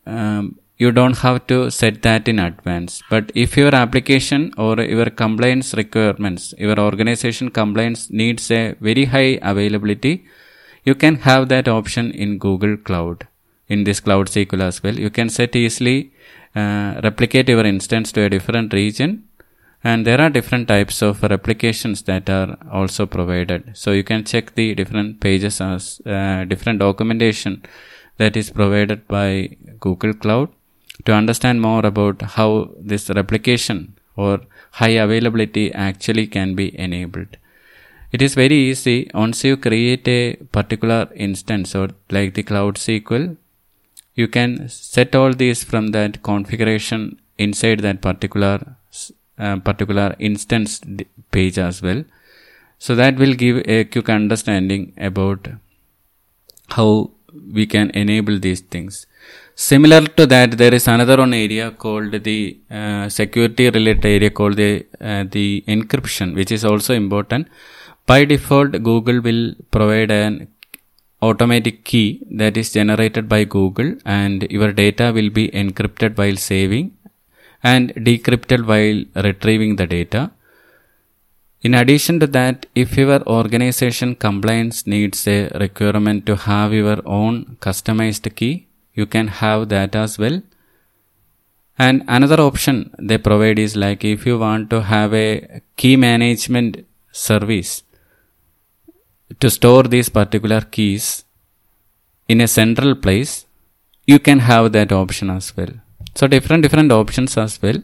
Um, 0.06 0.60
you 0.82 0.92
don't 0.92 1.18
have 1.24 1.40
to 1.52 1.58
set 1.70 2.02
that 2.02 2.28
in 2.32 2.40
advance. 2.40 3.02
But 3.10 3.32
if 3.36 3.56
your 3.56 3.74
application 3.76 4.52
or 4.58 4.80
your 4.82 5.10
compliance 5.24 5.74
requirements, 5.76 6.54
your 6.58 6.80
organization 6.80 7.50
compliance 7.52 8.10
needs 8.10 8.50
a 8.50 8.76
very 8.88 9.06
high 9.06 9.38
availability, 9.42 10.26
you 10.84 10.96
can 10.96 11.18
have 11.28 11.50
that 11.50 11.68
option 11.68 12.12
in 12.12 12.40
Google 12.40 12.78
Cloud, 12.78 13.28
in 13.68 13.84
this 13.84 14.00
Cloud 14.00 14.28
SQL 14.28 14.64
as 14.70 14.82
well. 14.82 14.98
You 14.98 15.12
can 15.12 15.30
set 15.30 15.56
easily 15.56 16.14
uh, 16.56 17.00
replicate 17.04 17.48
your 17.48 17.66
instance 17.66 18.12
to 18.14 18.24
a 18.24 18.30
different 18.30 18.74
region 18.74 19.24
and 19.84 20.06
there 20.06 20.20
are 20.22 20.30
different 20.30 20.68
types 20.68 21.02
of 21.02 21.22
replications 21.24 22.02
that 22.04 22.30
are 22.30 22.58
also 22.72 23.06
provided 23.06 23.72
so 23.74 23.92
you 23.92 24.04
can 24.04 24.24
check 24.24 24.54
the 24.56 24.76
different 24.76 25.20
pages 25.22 25.62
as 25.62 26.02
uh, 26.06 26.44
different 26.46 26.80
documentation 26.80 27.64
that 28.18 28.36
is 28.36 28.50
provided 28.50 29.08
by 29.08 29.50
google 29.80 30.14
cloud 30.14 30.50
to 31.06 31.14
understand 31.14 31.62
more 31.62 31.86
about 31.86 32.22
how 32.38 32.50
this 32.80 33.10
replication 33.10 33.80
or 34.16 34.42
high 34.80 34.96
availability 35.06 35.66
actually 35.74 36.28
can 36.28 36.56
be 36.56 36.68
enabled 36.80 37.38
it 38.12 38.22
is 38.22 38.34
very 38.36 38.60
easy 38.70 39.10
once 39.14 39.44
you 39.44 39.56
create 39.56 40.08
a 40.08 40.36
particular 40.58 41.02
instance 41.16 41.74
or 41.74 41.88
like 42.10 42.34
the 42.34 42.44
cloud 42.44 42.76
sql 42.76 43.26
you 44.14 44.28
can 44.28 44.68
set 44.68 45.16
all 45.16 45.34
these 45.34 45.64
from 45.64 45.88
that 45.98 46.22
configuration 46.22 47.20
inside 47.38 47.80
that 47.80 48.02
particular 48.02 48.56
uh, 49.38 49.58
particular 49.58 50.16
instance 50.20 50.82
page 51.32 51.58
as 51.58 51.82
well. 51.82 52.04
So 52.78 52.96
that 52.96 53.16
will 53.18 53.34
give 53.34 53.64
a 53.66 53.86
quick 53.86 54.10
understanding 54.10 54.94
about 54.98 55.48
how 56.70 57.12
we 57.54 57.66
can 57.66 57.90
enable 57.92 58.40
these 58.40 58.62
things. 58.62 59.08
Similar 59.70 60.02
to 60.18 60.26
that, 60.26 60.58
there 60.58 60.74
is 60.74 60.88
another 60.88 61.18
one 61.18 61.34
area 61.36 61.70
called 61.70 62.14
the 62.28 62.58
uh, 62.80 63.08
security 63.10 63.70
related 63.70 64.06
area 64.06 64.32
called 64.32 64.56
the 64.56 64.72
uh, 65.00 65.24
the 65.36 65.64
encryption, 65.74 66.34
which 66.40 66.52
is 66.58 66.64
also 66.70 66.94
important. 66.96 67.48
By 68.08 68.26
default, 68.32 68.72
Google 68.90 69.20
will 69.28 69.44
provide 69.76 70.10
an 70.10 70.48
automatic 71.22 71.84
key 71.84 72.08
that 72.32 72.58
is 72.58 72.72
generated 72.78 73.30
by 73.34 73.44
Google 73.44 73.92
and 74.06 74.48
your 74.50 74.72
data 74.72 75.12
will 75.18 75.30
be 75.30 75.46
encrypted 75.50 76.18
while 76.18 76.38
saving 76.38 76.98
and 77.62 77.94
decrypted 78.10 78.66
while 78.72 79.00
retrieving 79.28 79.76
the 79.76 79.86
data. 79.86 80.32
In 81.62 81.76
addition 81.76 82.20
to 82.22 82.28
that, 82.40 82.66
if 82.74 82.98
your 82.98 83.22
organization 83.40 84.16
compliance 84.16 84.88
needs 84.88 85.28
a 85.28 85.40
requirement 85.66 86.26
to 86.26 86.36
have 86.50 86.74
your 86.74 87.00
own 87.06 87.58
customized 87.68 88.36
key, 88.36 88.56
you 88.94 89.06
can 89.06 89.28
have 89.28 89.70
that 89.70 89.96
as 89.96 90.18
well. 90.18 90.42
And 91.78 92.04
another 92.08 92.40
option 92.42 92.94
they 93.00 93.18
provide 93.18 93.58
is 93.58 93.76
like 93.76 94.04
if 94.04 94.26
you 94.26 94.38
want 94.38 94.70
to 94.70 94.82
have 94.84 95.14
a 95.14 95.62
key 95.78 95.96
management 95.96 96.86
service 97.12 97.84
to 99.40 99.50
store 99.50 99.84
these 99.84 100.10
particular 100.10 100.62
keys 100.62 101.24
in 102.28 102.42
a 102.42 102.48
central 102.48 102.96
place, 102.96 103.46
you 104.06 104.20
can 104.20 104.40
have 104.40 104.72
that 104.74 104.92
option 104.92 105.30
as 105.30 105.56
well. 105.56 105.74
So 106.16 106.28
different 106.28 106.64
different 106.64 106.92
options 106.92 107.38
as 107.38 107.62
well. 107.62 107.80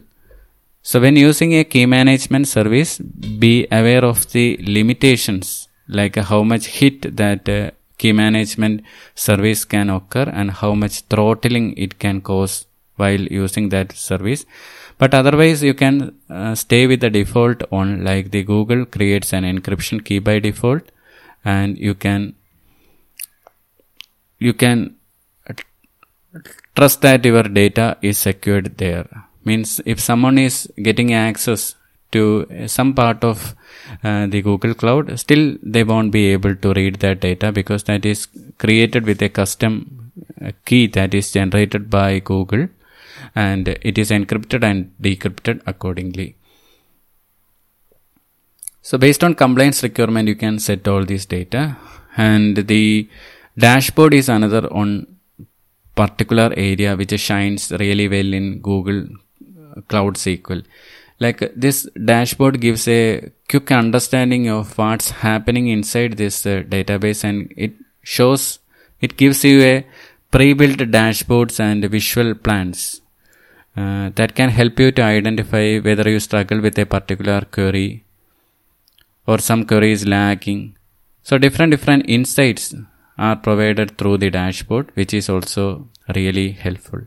So 0.82 1.00
when 1.00 1.16
using 1.16 1.54
a 1.54 1.64
key 1.64 1.86
management 1.86 2.46
service, 2.48 2.98
be 2.98 3.66
aware 3.70 4.04
of 4.04 4.30
the 4.32 4.58
limitations 4.60 5.68
like 5.88 6.16
how 6.16 6.42
much 6.42 6.66
hit 6.66 7.16
that 7.16 7.48
uh, 7.48 7.70
key 7.98 8.12
management 8.12 8.82
service 9.14 9.64
can 9.64 9.90
occur 9.90 10.28
and 10.40 10.50
how 10.50 10.74
much 10.74 11.00
throttling 11.02 11.76
it 11.76 11.98
can 11.98 12.20
cause 12.20 12.66
while 12.96 13.20
using 13.20 13.68
that 13.70 13.92
service. 13.92 14.44
But 14.98 15.14
otherwise 15.14 15.62
you 15.62 15.74
can 15.74 16.16
uh, 16.28 16.54
stay 16.54 16.86
with 16.86 17.00
the 17.00 17.10
default 17.10 17.62
on 17.70 18.04
like 18.04 18.30
the 18.30 18.42
Google 18.42 18.84
creates 18.84 19.32
an 19.32 19.44
encryption 19.44 20.04
key 20.04 20.18
by 20.18 20.38
default 20.38 20.90
and 21.44 21.78
you 21.78 21.94
can 21.94 22.34
you 24.38 24.52
can 24.52 24.96
trust 26.74 27.00
that 27.02 27.24
your 27.24 27.42
data 27.42 27.96
is 28.02 28.18
secured 28.18 28.76
there 28.78 29.06
means 29.44 29.80
if 29.84 29.98
someone 30.00 30.38
is 30.38 30.70
getting 30.88 31.12
access 31.12 31.74
to 32.12 32.22
some 32.66 32.94
part 32.94 33.22
of 33.30 33.54
uh, 34.04 34.26
the 34.26 34.40
google 34.48 34.74
cloud 34.74 35.18
still 35.18 35.44
they 35.62 35.84
won't 35.84 36.12
be 36.18 36.24
able 36.36 36.54
to 36.64 36.72
read 36.78 36.96
that 37.04 37.20
data 37.20 37.50
because 37.52 37.84
that 37.84 38.04
is 38.12 38.26
created 38.58 39.04
with 39.04 39.20
a 39.22 39.28
custom 39.28 39.72
uh, 40.44 40.52
key 40.64 40.86
that 40.86 41.12
is 41.14 41.30
generated 41.38 41.90
by 41.90 42.18
google 42.18 42.66
and 43.34 43.68
it 43.68 43.98
is 43.98 44.10
encrypted 44.10 44.62
and 44.70 44.92
decrypted 45.06 45.60
accordingly 45.66 46.28
so 48.88 48.96
based 48.96 49.22
on 49.22 49.34
compliance 49.34 49.82
requirement, 49.82 50.28
you 50.28 50.34
can 50.34 50.58
set 50.58 50.88
all 50.88 51.04
this 51.04 51.26
data 51.26 51.76
and 52.16 52.56
the 52.56 53.06
dashboard 53.58 54.14
is 54.14 54.30
another 54.30 54.66
on 54.72 55.06
particular 55.94 56.54
area 56.56 56.96
which 56.96 57.12
shines 57.20 57.70
really 57.72 58.08
well 58.08 58.32
in 58.32 58.60
Google 58.60 59.00
Cloud 59.88 60.14
SQL. 60.14 60.64
Like 61.20 61.52
this 61.56 61.88
dashboard 62.04 62.60
gives 62.60 62.86
a 62.86 63.32
quick 63.48 63.72
understanding 63.72 64.48
of 64.48 64.76
what's 64.78 65.10
happening 65.10 65.66
inside 65.68 66.16
this 66.16 66.46
uh, 66.46 66.62
database 66.74 67.24
and 67.24 67.52
it 67.56 67.72
shows, 68.02 68.60
it 69.00 69.16
gives 69.16 69.44
you 69.44 69.60
a 69.62 69.86
pre-built 70.30 70.78
dashboards 70.78 71.58
and 71.58 71.84
visual 71.84 72.34
plans 72.34 73.00
uh, 73.76 74.10
that 74.14 74.34
can 74.34 74.50
help 74.50 74.78
you 74.78 74.92
to 74.92 75.02
identify 75.02 75.78
whether 75.78 76.08
you 76.08 76.20
struggle 76.20 76.60
with 76.60 76.78
a 76.78 76.86
particular 76.86 77.40
query 77.40 78.04
or 79.26 79.38
some 79.38 79.64
query 79.64 79.92
is 79.92 80.06
lacking. 80.06 80.76
So 81.22 81.36
different 81.36 81.72
different 81.72 82.04
insights 82.08 82.74
are 83.18 83.36
provided 83.36 83.98
through 83.98 84.18
the 84.18 84.30
dashboard 84.30 84.90
which 84.94 85.12
is 85.12 85.28
also 85.28 85.88
really 86.14 86.52
helpful. 86.52 87.00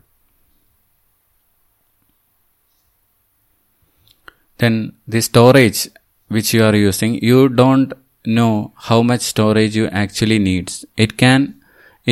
Then 4.62 4.74
the 5.14 5.20
storage 5.20 5.80
which 6.28 6.52
you 6.54 6.64
are 6.68 6.76
using, 6.76 7.14
you 7.30 7.48
don't 7.48 7.92
know 8.24 8.72
how 8.88 9.02
much 9.02 9.22
storage 9.34 9.76
you 9.80 9.86
actually 10.02 10.38
needs. 10.50 10.84
It 10.96 11.16
can 11.22 11.40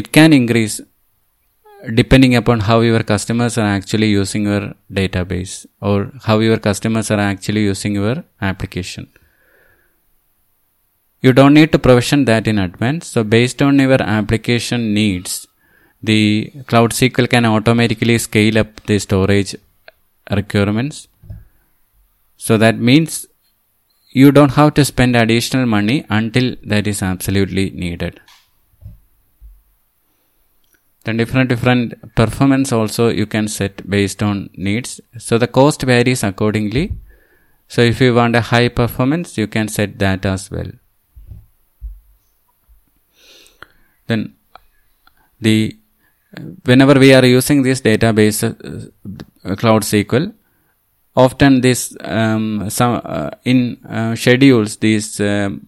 it 0.01 0.13
can 0.17 0.33
increase 0.41 0.81
depending 2.01 2.35
upon 2.41 2.61
how 2.69 2.81
your 2.81 3.03
customers 3.13 3.57
are 3.61 3.71
actually 3.79 4.09
using 4.09 4.45
your 4.51 4.75
database 5.01 5.55
or 5.81 5.97
how 6.27 6.39
your 6.49 6.59
customers 6.69 7.11
are 7.11 7.23
actually 7.31 7.63
using 7.63 7.95
your 7.95 8.17
application 8.51 9.09
you 11.23 11.33
don't 11.33 11.55
need 11.55 11.71
to 11.73 11.79
provision 11.79 12.25
that 12.25 12.47
in 12.47 12.59
advance. 12.59 13.07
So 13.07 13.23
based 13.23 13.61
on 13.63 13.79
your 13.79 14.03
application 14.03 14.95
needs, 14.95 15.47
the 16.03 16.51
Cloud 16.67 16.93
SQL 16.93 17.29
can 17.29 17.45
automatically 17.45 18.17
scale 18.19 18.59
up 18.59 18.81
the 18.87 18.99
storage 18.99 19.55
requirements. 20.31 21.09
So 22.47 22.57
that 22.65 22.79
means 22.89 23.27
you 24.21 24.33
don't 24.33 24.55
have 24.59 24.75
to 24.75 24.85
spend 24.85 25.17
additional 25.23 25.67
money 25.67 26.05
until 26.19 26.57
that 26.73 26.87
is 26.87 27.03
absolutely 27.03 27.71
needed. 27.85 28.21
Then 31.05 31.17
different 31.23 31.49
different 31.49 31.95
performance 32.15 32.73
also 32.73 33.09
you 33.21 33.27
can 33.37 33.49
set 33.49 33.89
based 33.97 34.23
on 34.23 34.51
needs. 34.69 35.01
So 35.19 35.39
the 35.39 35.49
cost 35.61 35.89
varies 35.93 36.23
accordingly. 36.23 36.85
So 37.69 37.83
if 37.83 38.01
you 38.01 38.15
want 38.15 38.37
a 38.37 38.47
high 38.53 38.69
performance, 38.69 39.39
you 39.39 39.47
can 39.47 39.69
set 39.69 39.99
that 40.01 40.27
as 40.27 40.51
well. 40.51 40.71
then 44.11 44.23
the 45.47 45.57
whenever 46.69 46.95
we 47.05 47.11
are 47.19 47.25
using 47.25 47.63
this 47.69 47.81
database 47.89 48.39
uh, 48.49 49.55
cloud 49.63 49.83
sql 49.91 50.25
often 51.25 51.61
this 51.67 51.81
um, 52.19 52.45
some 52.79 52.95
uh, 53.05 53.31
in 53.45 53.59
uh, 53.99 54.15
schedules 54.15 54.77
this 54.87 55.07
um, 55.21 55.67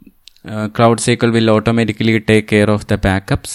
uh, 0.53 0.67
cloud 0.77 0.99
sql 1.05 1.33
will 1.37 1.51
automatically 1.57 2.19
take 2.33 2.49
care 2.55 2.71
of 2.77 2.87
the 2.91 2.99
backups 3.07 3.55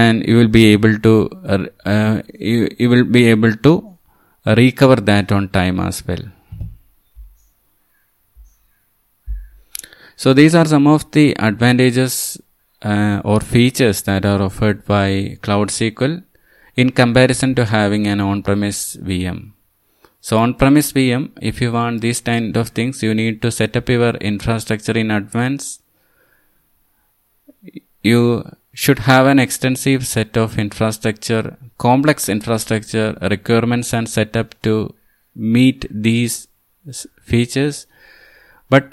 and 0.00 0.26
you 0.28 0.36
will 0.40 0.52
be 0.60 0.66
able 0.74 0.98
to 1.06 1.14
uh, 1.52 1.64
uh, 1.92 2.22
you, 2.48 2.68
you 2.78 2.88
will 2.92 3.06
be 3.18 3.24
able 3.34 3.54
to 3.68 3.74
recover 4.62 4.96
that 5.10 5.32
on 5.38 5.48
time 5.60 5.78
as 5.88 5.98
well 6.06 6.24
so 10.22 10.32
these 10.34 10.54
are 10.54 10.66
some 10.66 10.86
of 10.86 11.10
the 11.12 11.26
advantages 11.48 12.14
uh, 12.82 13.20
or 13.24 13.40
features 13.40 14.02
that 14.02 14.24
are 14.24 14.40
offered 14.42 14.84
by 14.84 15.38
Cloud 15.42 15.68
SQL 15.68 16.22
in 16.76 16.90
comparison 16.90 17.54
to 17.54 17.64
having 17.66 18.06
an 18.06 18.20
on-premise 18.20 18.96
VM. 18.96 19.52
So 20.20 20.38
on-premise 20.38 20.92
VM, 20.92 21.30
if 21.40 21.60
you 21.60 21.72
want 21.72 22.02
these 22.02 22.20
kind 22.20 22.56
of 22.56 22.68
things, 22.68 23.02
you 23.02 23.14
need 23.14 23.40
to 23.42 23.50
set 23.50 23.76
up 23.76 23.88
your 23.88 24.10
infrastructure 24.16 24.92
in 24.92 25.10
advance. 25.10 25.80
You 28.02 28.44
should 28.74 29.00
have 29.00 29.26
an 29.26 29.38
extensive 29.38 30.06
set 30.06 30.36
of 30.36 30.58
infrastructure, 30.58 31.56
complex 31.78 32.28
infrastructure 32.28 33.16
requirements 33.22 33.92
and 33.94 34.08
setup 34.08 34.60
to 34.62 34.94
meet 35.34 35.86
these 35.90 36.48
features. 37.22 37.86
But 38.68 38.92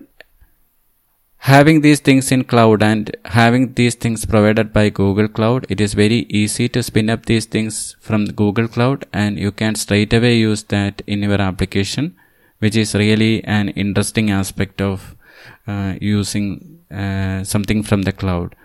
having 1.39 1.82
these 1.82 2.00
things 2.00 2.32
in 2.32 2.43
cloud 2.43 2.82
and 2.84 3.15
having 3.26 3.73
these 3.73 3.95
things 3.95 4.26
provided 4.26 4.73
by 4.73 4.89
google 4.89 5.28
cloud 5.28 5.65
it 5.69 5.80
is 5.80 5.93
very 5.93 6.26
easy 6.30 6.67
to 6.67 6.82
spin 6.84 7.10
up 7.10 7.26
these 7.26 7.45
things 7.45 7.95
from 8.00 8.26
google 8.26 8.67
cloud 8.67 9.06
and 9.13 9.38
you 9.38 9.52
can 9.52 9.76
straight 9.76 10.12
away 10.13 10.36
use 10.36 10.63
that 10.63 11.02
in 11.08 11.21
your 11.21 11.41
application 11.41 12.15
which 12.60 12.76
is 12.76 12.95
really 12.95 13.43
an 13.43 13.69
interesting 13.69 14.32
aspect 14.32 14.82
of 14.82 15.15
uh, 15.67 15.93
using 16.02 16.80
uh, 16.91 17.43
something 17.43 17.84
from 17.84 18.04
the 18.04 18.12
cloud. 18.12 18.56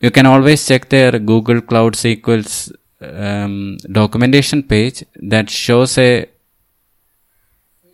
You 0.00 0.10
can 0.10 0.26
always 0.26 0.66
check 0.66 0.88
their 0.88 1.18
google 1.18 1.60
cloud 1.60 1.94
sql's 1.94 2.72
um, 3.00 3.76
documentation 3.90 4.62
page 4.62 5.04
that 5.16 5.50
shows 5.50 5.96
a 5.98 6.28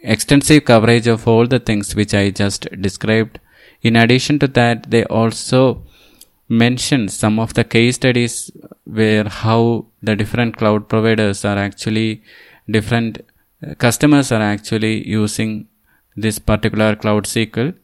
extensive 0.02 0.64
coverage 0.64 1.06
of 1.06 1.26
all 1.28 1.46
the 1.46 1.58
things 1.58 1.94
which 1.94 2.14
I 2.14 2.30
just 2.30 2.68
described. 2.80 3.38
In 3.82 3.96
addition 3.96 4.38
to 4.40 4.48
that, 4.48 4.90
they 4.90 5.04
also 5.04 5.82
mention 6.48 7.08
some 7.08 7.38
of 7.38 7.54
the 7.54 7.64
case 7.64 7.96
studies 7.96 8.50
where 8.84 9.28
how 9.28 9.86
the 10.02 10.16
different 10.16 10.56
cloud 10.56 10.88
providers 10.88 11.44
are 11.44 11.56
actually 11.56 12.22
different 12.68 13.24
uh, 13.66 13.74
customers 13.74 14.32
are 14.32 14.42
actually 14.42 15.06
using 15.08 15.68
this 16.16 16.38
particular 16.38 16.96
cloud 16.96 17.24
SQL 17.24 17.74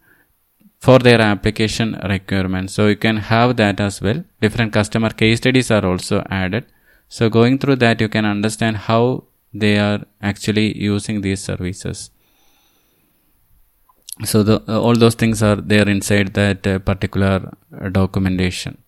for 0.81 0.99
their 0.99 1.21
application 1.21 1.99
requirements. 2.09 2.75
So 2.75 2.89
you 2.89 2.97
can 2.97 3.19
have 3.19 3.57
that 3.57 3.81
as 3.81 4.01
well. 4.01 4.25
Different 4.41 4.73
customer 4.73 5.11
case 5.11 5.39
studies 5.39 5.71
are 5.71 5.85
also 5.85 6.25
added. 6.31 6.67
So 7.09 7.31
going 7.31 7.59
through 7.59 7.77
that, 7.77 8.01
you 8.01 8.09
can 8.09 8.25
understand 8.25 8.77
how 8.89 9.25
they 9.59 9.79
are 9.79 10.01
actually 10.21 10.69
using 10.79 11.21
these 11.21 11.43
services. 11.43 12.11
so 14.25 14.43
the, 14.43 14.63
uh, 14.67 14.81
all 14.81 14.95
those 14.95 15.15
things 15.15 15.43
are 15.43 15.57
there 15.57 15.89
inside 15.89 16.29
that 16.35 16.67
uh, 16.67 16.79
particular 16.79 17.53
uh, 17.81 17.89
documentation. 17.91 18.79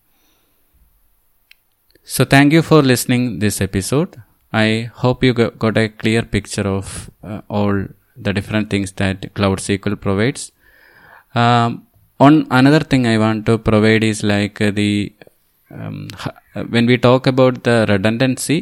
So 2.03 2.25
thank 2.25 2.51
you 2.51 2.63
for 2.63 2.81
listening 2.81 3.37
this 3.39 3.61
episode. 3.61 4.21
I 4.51 4.89
hope 4.95 5.23
you 5.23 5.33
got 5.33 5.77
a 5.77 5.89
clear 5.89 6.23
picture 6.23 6.67
of 6.67 7.11
uh, 7.23 7.41
all 7.47 7.85
the 8.17 8.33
different 8.33 8.71
things 8.71 8.91
that 8.93 9.33
cloud 9.35 9.59
sql 9.59 9.99
provides. 10.07 10.51
Um, 11.35 11.85
on 12.19 12.33
another 12.59 12.81
thing 12.91 13.03
i 13.11 13.17
want 13.23 13.45
to 13.49 13.57
provide 13.57 14.03
is 14.03 14.23
like 14.23 14.59
uh, 14.59 14.71
the 14.71 15.13
um, 15.71 16.07
when 16.73 16.85
we 16.85 16.97
talk 16.97 17.27
about 17.27 17.63
the 17.63 17.85
redundancy 17.87 18.59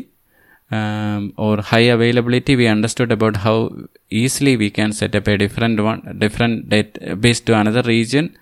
um, 0.71 1.33
or 1.37 1.61
high 1.61 1.87
availability, 1.97 2.55
we 2.55 2.67
understood 2.67 3.11
about 3.11 3.37
how 3.37 3.71
easily 4.09 4.57
we 4.57 4.69
can 4.69 4.91
set 4.91 5.15
up 5.15 5.27
a 5.27 5.37
different 5.37 5.79
one, 5.79 6.17
different 6.19 6.69
database 6.69 7.43
to 7.45 7.57
another 7.57 7.81
region, 7.83 8.37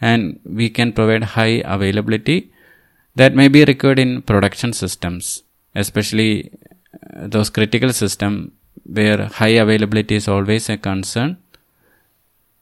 and 0.00 0.40
we 0.44 0.68
can 0.68 0.92
provide 0.92 1.24
high 1.24 1.62
availability 1.64 2.50
that 3.14 3.34
may 3.34 3.48
be 3.48 3.64
required 3.64 3.98
in 3.98 4.22
production 4.22 4.72
systems, 4.72 5.42
especially 5.74 6.50
uh, 7.16 7.26
those 7.26 7.50
critical 7.50 7.92
system 7.92 8.52
where 8.84 9.26
high 9.26 9.54
availability 9.64 10.16
is 10.16 10.28
always 10.28 10.68
a 10.68 10.76
concern. 10.76 11.36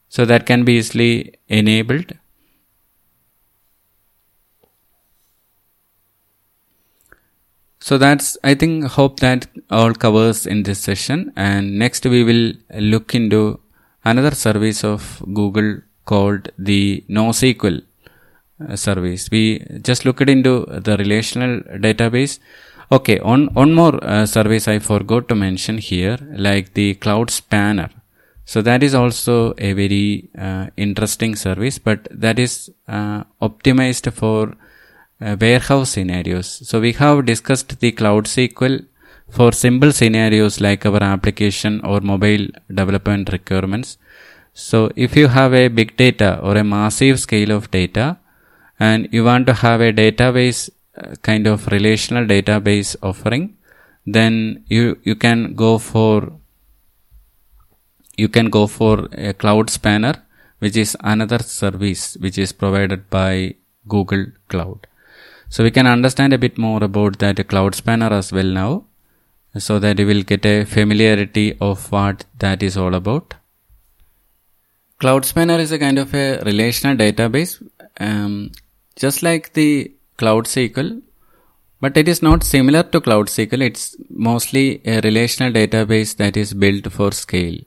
So 0.08 0.24
that 0.24 0.44
can 0.44 0.64
be 0.64 0.74
easily 0.74 1.34
enabled 1.48 2.14
So 7.80 7.96
that's, 7.96 8.36
I 8.44 8.54
think, 8.54 8.84
hope 8.84 9.20
that 9.20 9.48
all 9.70 9.94
covers 9.94 10.46
in 10.46 10.62
this 10.64 10.80
session. 10.80 11.32
And 11.34 11.78
next 11.78 12.04
we 12.04 12.22
will 12.24 12.52
look 12.78 13.14
into 13.14 13.60
another 14.04 14.34
service 14.34 14.84
of 14.84 15.22
Google 15.32 15.80
called 16.04 16.50
the 16.58 17.04
NoSQL 17.08 17.82
uh, 18.68 18.76
service. 18.76 19.30
We 19.30 19.64
just 19.82 20.04
looked 20.04 20.28
into 20.28 20.66
the 20.66 20.96
relational 20.98 21.60
database. 21.86 22.38
Okay, 22.92 23.18
on 23.20 23.46
one 23.54 23.72
more 23.72 24.02
uh, 24.04 24.26
service 24.26 24.66
I 24.68 24.78
forgot 24.78 25.28
to 25.28 25.34
mention 25.34 25.78
here, 25.78 26.18
like 26.32 26.74
the 26.74 26.94
Cloud 26.94 27.30
Spanner. 27.30 27.88
So 28.44 28.60
that 28.62 28.82
is 28.82 28.94
also 28.94 29.54
a 29.58 29.72
very 29.74 30.28
uh, 30.36 30.66
interesting 30.76 31.36
service, 31.36 31.78
but 31.78 32.08
that 32.10 32.38
is 32.38 32.70
uh, 32.88 33.22
optimized 33.40 34.12
for 34.12 34.56
uh, 35.20 35.36
warehouse 35.40 35.90
scenarios. 35.90 36.46
So 36.68 36.80
we 36.80 36.92
have 36.92 37.26
discussed 37.26 37.78
the 37.80 37.92
Cloud 37.92 38.24
SQL 38.24 38.86
for 39.28 39.52
simple 39.52 39.92
scenarios 39.92 40.60
like 40.60 40.84
our 40.86 41.02
application 41.02 41.80
or 41.84 42.00
mobile 42.00 42.48
development 42.68 43.30
requirements. 43.30 43.98
So 44.52 44.90
if 44.96 45.16
you 45.16 45.28
have 45.28 45.54
a 45.54 45.68
big 45.68 45.96
data 45.96 46.40
or 46.42 46.56
a 46.56 46.64
massive 46.64 47.20
scale 47.20 47.52
of 47.52 47.70
data 47.70 48.18
and 48.78 49.08
you 49.12 49.24
want 49.24 49.46
to 49.46 49.54
have 49.54 49.80
a 49.80 49.92
database 49.92 50.70
uh, 50.96 51.14
kind 51.22 51.46
of 51.46 51.68
relational 51.68 52.26
database 52.26 52.96
offering, 53.02 53.56
then 54.06 54.64
you, 54.66 54.98
you 55.04 55.14
can 55.14 55.54
go 55.54 55.78
for 55.78 56.32
you 58.16 58.28
can 58.28 58.50
go 58.50 58.66
for 58.66 59.08
a 59.12 59.32
cloud 59.32 59.70
spanner 59.70 60.14
which 60.58 60.76
is 60.76 60.96
another 61.00 61.38
service 61.38 62.16
which 62.20 62.36
is 62.36 62.52
provided 62.52 63.08
by 63.08 63.54
Google 63.88 64.26
Cloud. 64.48 64.86
So 65.50 65.62
we 65.62 65.70
can 65.70 65.86
understand 65.86 66.32
a 66.32 66.38
bit 66.38 66.56
more 66.56 66.82
about 66.82 67.18
that 67.18 67.46
cloud 67.48 67.74
spanner 67.74 68.10
as 68.20 68.32
well 68.32 68.50
now 68.62 68.84
so 69.58 69.78
that 69.80 69.98
you 69.98 70.06
will 70.06 70.22
get 70.22 70.46
a 70.46 70.64
familiarity 70.64 71.56
of 71.60 71.90
what 71.90 72.24
that 72.38 72.62
is 72.62 72.76
all 72.76 72.94
about. 72.94 73.34
Cloud 74.98 75.24
Spanner 75.24 75.58
is 75.58 75.72
a 75.72 75.78
kind 75.78 75.98
of 75.98 76.14
a 76.14 76.40
relational 76.44 76.94
database, 76.94 77.66
um, 77.98 78.52
just 78.96 79.22
like 79.22 79.54
the 79.54 79.92
Cloud 80.18 80.44
SQL, 80.44 81.00
but 81.80 81.96
it 81.96 82.06
is 82.06 82.22
not 82.22 82.44
similar 82.44 82.82
to 82.82 83.00
Cloud 83.00 83.28
SQL. 83.28 83.62
It's 83.62 83.96
mostly 84.10 84.82
a 84.84 85.00
relational 85.00 85.52
database 85.52 86.14
that 86.18 86.36
is 86.36 86.52
built 86.52 86.92
for 86.92 87.12
scale. 87.12 87.58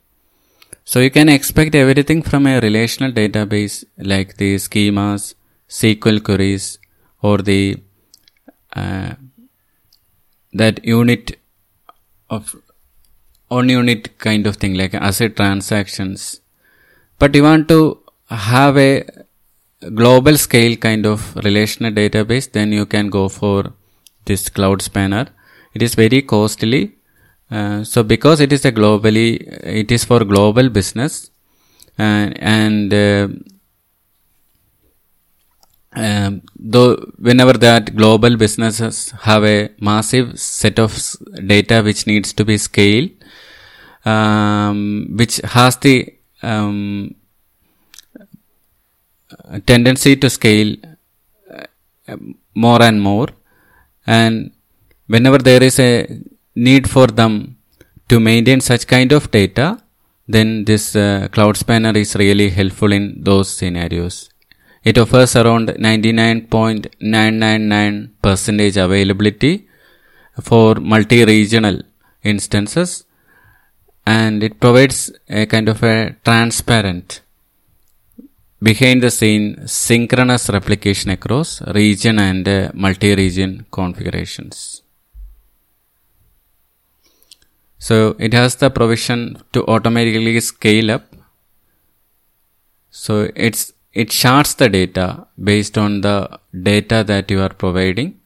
So 0.84 1.00
you 1.00 1.10
can 1.10 1.28
expect 1.28 1.74
everything 1.74 2.22
from 2.22 2.46
a 2.46 2.60
relational 2.60 3.10
database 3.10 3.84
like 3.98 4.36
the 4.36 4.54
schemas, 4.54 5.34
SQL 5.68 6.22
queries, 6.22 6.78
or 7.28 7.36
the 7.50 7.60
uh, 8.82 9.14
that 10.60 10.84
unit 10.84 11.38
of 12.30 12.54
on 13.50 13.68
unit 13.68 14.08
kind 14.26 14.46
of 14.50 14.56
thing 14.56 14.74
like 14.80 14.94
ACID 15.10 15.36
transactions. 15.36 16.40
But 17.18 17.34
you 17.34 17.44
want 17.44 17.68
to 17.68 17.78
have 18.28 18.76
a 18.76 18.90
global 20.00 20.36
scale 20.46 20.76
kind 20.76 21.06
of 21.12 21.36
relational 21.46 21.92
database 21.92 22.50
then 22.56 22.72
you 22.72 22.86
can 22.94 23.08
go 23.16 23.28
for 23.28 23.72
this 24.24 24.48
cloud 24.48 24.82
spanner. 24.82 25.26
It 25.74 25.82
is 25.82 25.94
very 25.94 26.22
costly 26.22 26.82
uh, 27.50 27.84
so 27.84 28.02
because 28.02 28.40
it 28.40 28.52
is 28.52 28.64
a 28.64 28.72
globally 28.72 29.28
it 29.82 29.90
is 29.96 30.04
for 30.04 30.24
global 30.24 30.68
business 30.68 31.30
uh, 31.98 32.26
and 32.56 32.94
uh, 32.94 33.28
um, 35.94 36.42
though 36.58 36.96
whenever 37.18 37.52
that 37.52 37.94
global 37.94 38.36
businesses 38.36 39.10
have 39.22 39.44
a 39.44 39.70
massive 39.80 40.38
set 40.38 40.78
of 40.78 40.96
data 41.46 41.82
which 41.82 42.06
needs 42.06 42.32
to 42.32 42.44
be 42.44 42.58
scaled 42.58 43.10
um, 44.04 45.08
which 45.16 45.36
has 45.38 45.76
the 45.78 46.14
um, 46.42 47.14
tendency 49.66 50.16
to 50.16 50.28
scale 50.30 50.76
uh, 52.08 52.16
more 52.54 52.82
and 52.82 53.00
more. 53.00 53.28
And 54.06 54.52
whenever 55.06 55.38
there 55.38 55.62
is 55.62 55.78
a 55.78 56.06
need 56.54 56.88
for 56.88 57.06
them 57.06 57.56
to 58.08 58.20
maintain 58.20 58.60
such 58.60 58.86
kind 58.86 59.12
of 59.12 59.30
data 59.30 59.80
then 60.26 60.64
this 60.64 60.96
uh, 60.96 61.28
cloud 61.32 61.56
spanner 61.56 61.92
is 61.96 62.14
really 62.16 62.48
helpful 62.48 62.92
in 62.92 63.22
those 63.22 63.50
scenarios 63.50 64.30
it 64.84 64.96
offers 65.02 65.34
around 65.40 65.68
99.999 65.68 68.10
percentage 68.22 68.76
availability 68.76 69.66
for 70.48 70.74
multi-regional 70.76 71.82
instances 72.22 73.04
and 74.06 74.42
it 74.42 74.60
provides 74.60 75.10
a 75.28 75.46
kind 75.46 75.68
of 75.68 75.82
a 75.82 76.16
transparent 76.24 77.20
behind 78.68 79.02
the 79.02 79.10
scene 79.10 79.66
synchronous 79.66 80.48
replication 80.48 81.10
across 81.10 81.60
region 81.80 82.18
and 82.18 82.48
uh, 82.48 82.70
multi-region 82.74 83.66
configurations. 83.70 84.82
So 87.78 88.16
it 88.18 88.32
has 88.32 88.56
the 88.56 88.70
provision 88.70 89.42
to 89.52 89.66
automatically 89.66 90.40
scale 90.40 90.90
up. 90.90 91.04
So 92.90 93.30
it's 93.36 93.73
it 93.94 94.12
shards 94.12 94.54
the 94.56 94.68
data 94.68 95.26
based 95.42 95.78
on 95.78 96.00
the 96.00 96.38
data 96.62 97.04
that 97.06 97.30
you 97.30 97.40
are 97.40 97.54
providing. 97.64 98.20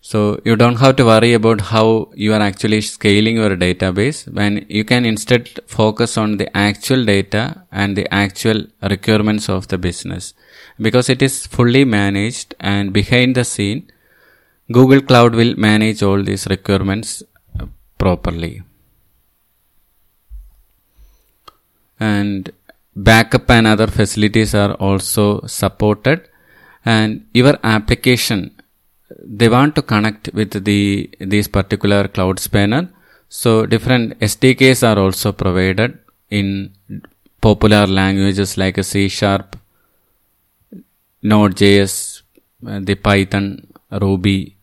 So 0.00 0.38
you 0.44 0.54
don't 0.56 0.76
have 0.76 0.96
to 0.96 1.04
worry 1.06 1.32
about 1.32 1.62
how 1.62 2.10
you 2.14 2.34
are 2.34 2.40
actually 2.40 2.82
scaling 2.82 3.36
your 3.36 3.56
database 3.56 4.30
when 4.30 4.66
you 4.68 4.84
can 4.84 5.06
instead 5.06 5.60
focus 5.66 6.18
on 6.18 6.36
the 6.36 6.54
actual 6.54 7.04
data 7.06 7.62
and 7.72 7.96
the 7.96 8.06
actual 8.12 8.66
requirements 8.82 9.48
of 9.48 9.68
the 9.68 9.78
business 9.78 10.34
because 10.78 11.08
it 11.08 11.22
is 11.22 11.46
fully 11.46 11.84
managed 11.86 12.54
and 12.60 12.92
behind 12.92 13.34
the 13.34 13.44
scene 13.44 13.90
Google 14.72 15.02
Cloud 15.02 15.34
will 15.34 15.54
manage 15.56 16.02
all 16.02 16.22
these 16.22 16.46
requirements 16.46 17.22
uh, 17.60 17.66
properly. 17.98 18.62
And 22.00 22.50
backup 22.96 23.50
and 23.50 23.66
other 23.66 23.86
facilities 23.86 24.54
are 24.54 24.74
also 24.74 25.46
supported. 25.46 26.28
And 26.84 27.26
your 27.32 27.58
application 27.62 28.54
they 29.22 29.48
want 29.48 29.74
to 29.74 29.82
connect 29.82 30.32
with 30.34 30.64
the 30.64 31.10
this 31.18 31.48
particular 31.48 32.08
cloud 32.08 32.38
spanner. 32.38 32.88
So 33.28 33.66
different 33.66 34.18
sdks 34.20 34.82
are 34.88 34.98
also 34.98 35.32
provided 35.32 35.98
in 36.30 36.74
popular 37.40 37.86
languages 37.86 38.56
like 38.56 38.82
c 38.84 39.08
sharp 39.08 39.56
node.js 41.22 42.22
the 42.60 42.94
python 42.94 43.66
ruby 43.90 44.56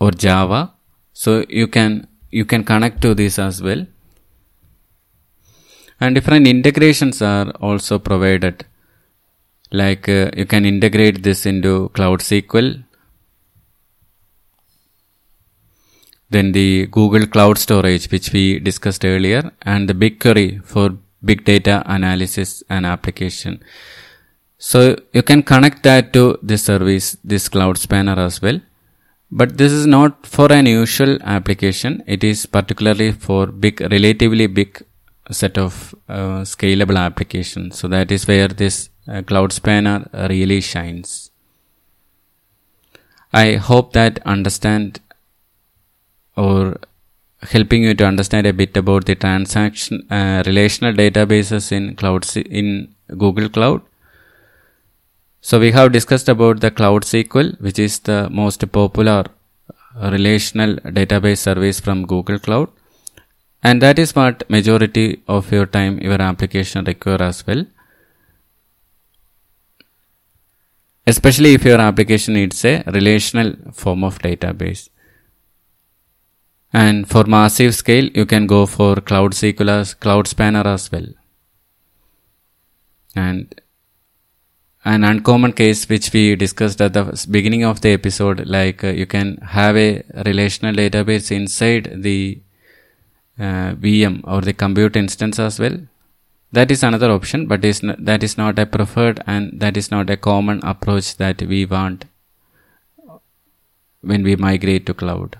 or 0.00 0.10
java. 0.10 0.72
So 1.12 1.44
you 1.48 1.68
can 1.68 2.06
you 2.30 2.44
can 2.44 2.64
connect 2.64 3.00
to 3.02 3.14
this 3.14 3.38
as 3.38 3.62
well 3.62 3.86
and 6.00 6.14
different 6.14 6.46
integrations 6.46 7.20
are 7.22 7.50
also 7.68 7.98
provided 7.98 8.64
like 9.70 10.08
uh, 10.08 10.30
you 10.36 10.46
can 10.46 10.64
integrate 10.64 11.22
this 11.22 11.44
into 11.46 11.88
cloud 11.90 12.20
sql 12.20 12.84
then 16.30 16.52
the 16.52 16.86
google 16.86 17.26
cloud 17.26 17.58
storage 17.58 18.10
which 18.10 18.32
we 18.32 18.58
discussed 18.58 19.04
earlier 19.04 19.42
and 19.62 19.88
the 19.88 19.94
bigquery 19.94 20.64
for 20.64 20.96
big 21.24 21.44
data 21.44 21.82
analysis 21.86 22.62
and 22.68 22.86
application. 22.86 23.62
So 24.58 24.96
you 25.12 25.22
can 25.22 25.42
connect 25.42 25.82
that 25.84 26.12
to 26.14 26.38
this 26.42 26.64
service, 26.64 27.16
this 27.24 27.48
cloud 27.48 27.78
spanner 27.78 28.18
as 28.18 28.42
well. 28.42 28.60
But 29.30 29.58
this 29.58 29.72
is 29.72 29.86
not 29.86 30.26
for 30.26 30.50
an 30.50 30.66
usual 30.66 31.18
application. 31.22 32.02
It 32.06 32.24
is 32.24 32.46
particularly 32.46 33.12
for 33.12 33.46
big, 33.46 33.80
relatively 33.80 34.46
big 34.46 34.82
set 35.34 35.58
of 35.58 35.94
uh, 36.08 36.42
scalable 36.42 36.98
applications. 36.98 37.78
So 37.78 37.88
that 37.88 38.10
is 38.10 38.26
where 38.26 38.48
this 38.48 38.90
uh, 39.06 39.22
cloud 39.22 39.52
spanner 39.52 40.08
really 40.12 40.60
shines. 40.60 41.30
I 43.32 43.56
hope 43.56 43.92
that 43.92 44.20
understand 44.26 45.00
or 46.36 46.78
helping 47.42 47.82
you 47.82 47.94
to 47.94 48.04
understand 48.04 48.46
a 48.46 48.52
bit 48.52 48.76
about 48.76 49.04
the 49.04 49.14
transaction 49.14 50.06
uh, 50.10 50.42
relational 50.46 50.92
databases 50.92 51.70
in 51.72 51.94
cloud 51.94 52.24
in 52.36 52.94
Google 53.16 53.48
Cloud. 53.48 53.82
So 55.40 55.60
we 55.60 55.70
have 55.72 55.92
discussed 55.92 56.28
about 56.28 56.60
the 56.60 56.70
Cloud 56.70 57.02
SQL, 57.02 57.60
which 57.60 57.78
is 57.78 58.00
the 58.00 58.28
most 58.28 58.70
popular 58.72 59.24
relational 60.00 60.76
database 60.76 61.38
service 61.38 61.80
from 61.80 62.06
Google 62.06 62.38
Cloud. 62.38 62.70
And 63.62 63.82
that 63.82 63.98
is 63.98 64.14
what 64.14 64.48
majority 64.48 65.22
of 65.26 65.50
your 65.50 65.66
time 65.66 65.98
your 65.98 66.20
application 66.20 66.84
require 66.84 67.22
as 67.22 67.46
well. 67.46 67.64
Especially 71.06 71.54
if 71.54 71.64
your 71.64 71.80
application 71.80 72.34
needs 72.34 72.64
a 72.64 72.84
relational 72.86 73.54
form 73.72 74.04
of 74.04 74.18
database. 74.18 74.88
And 76.72 77.08
for 77.08 77.24
massive 77.24 77.74
scale, 77.74 78.10
you 78.14 78.26
can 78.26 78.46
go 78.46 78.66
for 78.66 78.96
Cloud 78.96 79.32
SQL 79.32 79.70
as 79.70 79.94
Cloud 79.94 80.28
Spanner 80.28 80.66
as 80.66 80.92
well. 80.92 81.06
And 83.16 83.60
an 84.84 85.02
uncommon 85.02 85.52
case 85.54 85.88
which 85.88 86.12
we 86.12 86.36
discussed 86.36 86.80
at 86.80 86.92
the 86.92 87.26
beginning 87.30 87.64
of 87.64 87.80
the 87.80 87.90
episode, 87.90 88.46
like 88.46 88.84
uh, 88.84 88.88
you 88.88 89.06
can 89.06 89.38
have 89.38 89.76
a 89.76 90.04
relational 90.26 90.74
database 90.74 91.30
inside 91.34 92.02
the 92.02 92.40
uh, 93.38 93.74
VM 93.74 94.20
or 94.24 94.40
the 94.40 94.52
compute 94.52 94.96
instance 94.96 95.38
as 95.38 95.58
well. 95.58 95.78
That 96.52 96.70
is 96.70 96.82
another 96.82 97.10
option, 97.10 97.46
but 97.46 97.64
is 97.64 97.82
not, 97.82 98.04
that 98.04 98.22
is 98.22 98.38
not 98.38 98.58
a 98.58 98.66
preferred 98.66 99.22
and 99.26 99.60
that 99.60 99.76
is 99.76 99.90
not 99.90 100.08
a 100.10 100.16
common 100.16 100.60
approach 100.64 101.16
that 101.16 101.42
we 101.42 101.66
want 101.66 102.06
when 104.00 104.22
we 104.22 104.36
migrate 104.36 104.86
to 104.86 104.94
cloud. 104.94 105.36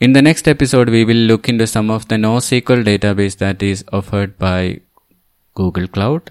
In 0.00 0.12
the 0.12 0.22
next 0.22 0.48
episode, 0.48 0.88
we 0.90 1.04
will 1.04 1.24
look 1.30 1.48
into 1.48 1.66
some 1.66 1.90
of 1.90 2.08
the 2.08 2.16
NoSQL 2.16 2.84
database 2.84 3.36
that 3.38 3.62
is 3.62 3.84
offered 3.92 4.38
by 4.38 4.80
Google 5.54 5.86
Cloud, 5.86 6.30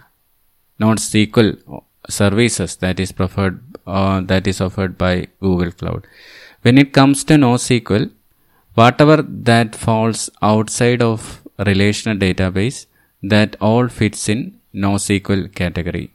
NoSQL 0.79 1.83
services 2.09 2.75
that 2.77 2.99
is 2.99 3.11
preferred 3.11 3.61
uh, 3.87 4.21
that 4.21 4.47
is 4.47 4.59
offered 4.59 4.97
by 4.97 5.27
Google 5.39 5.71
Cloud. 5.71 6.07
When 6.63 6.77
it 6.77 6.91
comes 6.93 7.23
to 7.25 7.35
NoSQL, 7.35 8.11
whatever 8.75 9.21
that 9.21 9.75
falls 9.75 10.29
outside 10.41 11.01
of 11.01 11.41
relational 11.59 12.17
database, 12.17 12.85
that 13.21 13.55
all 13.61 13.87
fits 13.87 14.27
in 14.29 14.59
NoSQL 14.73 15.53
category. 15.53 16.11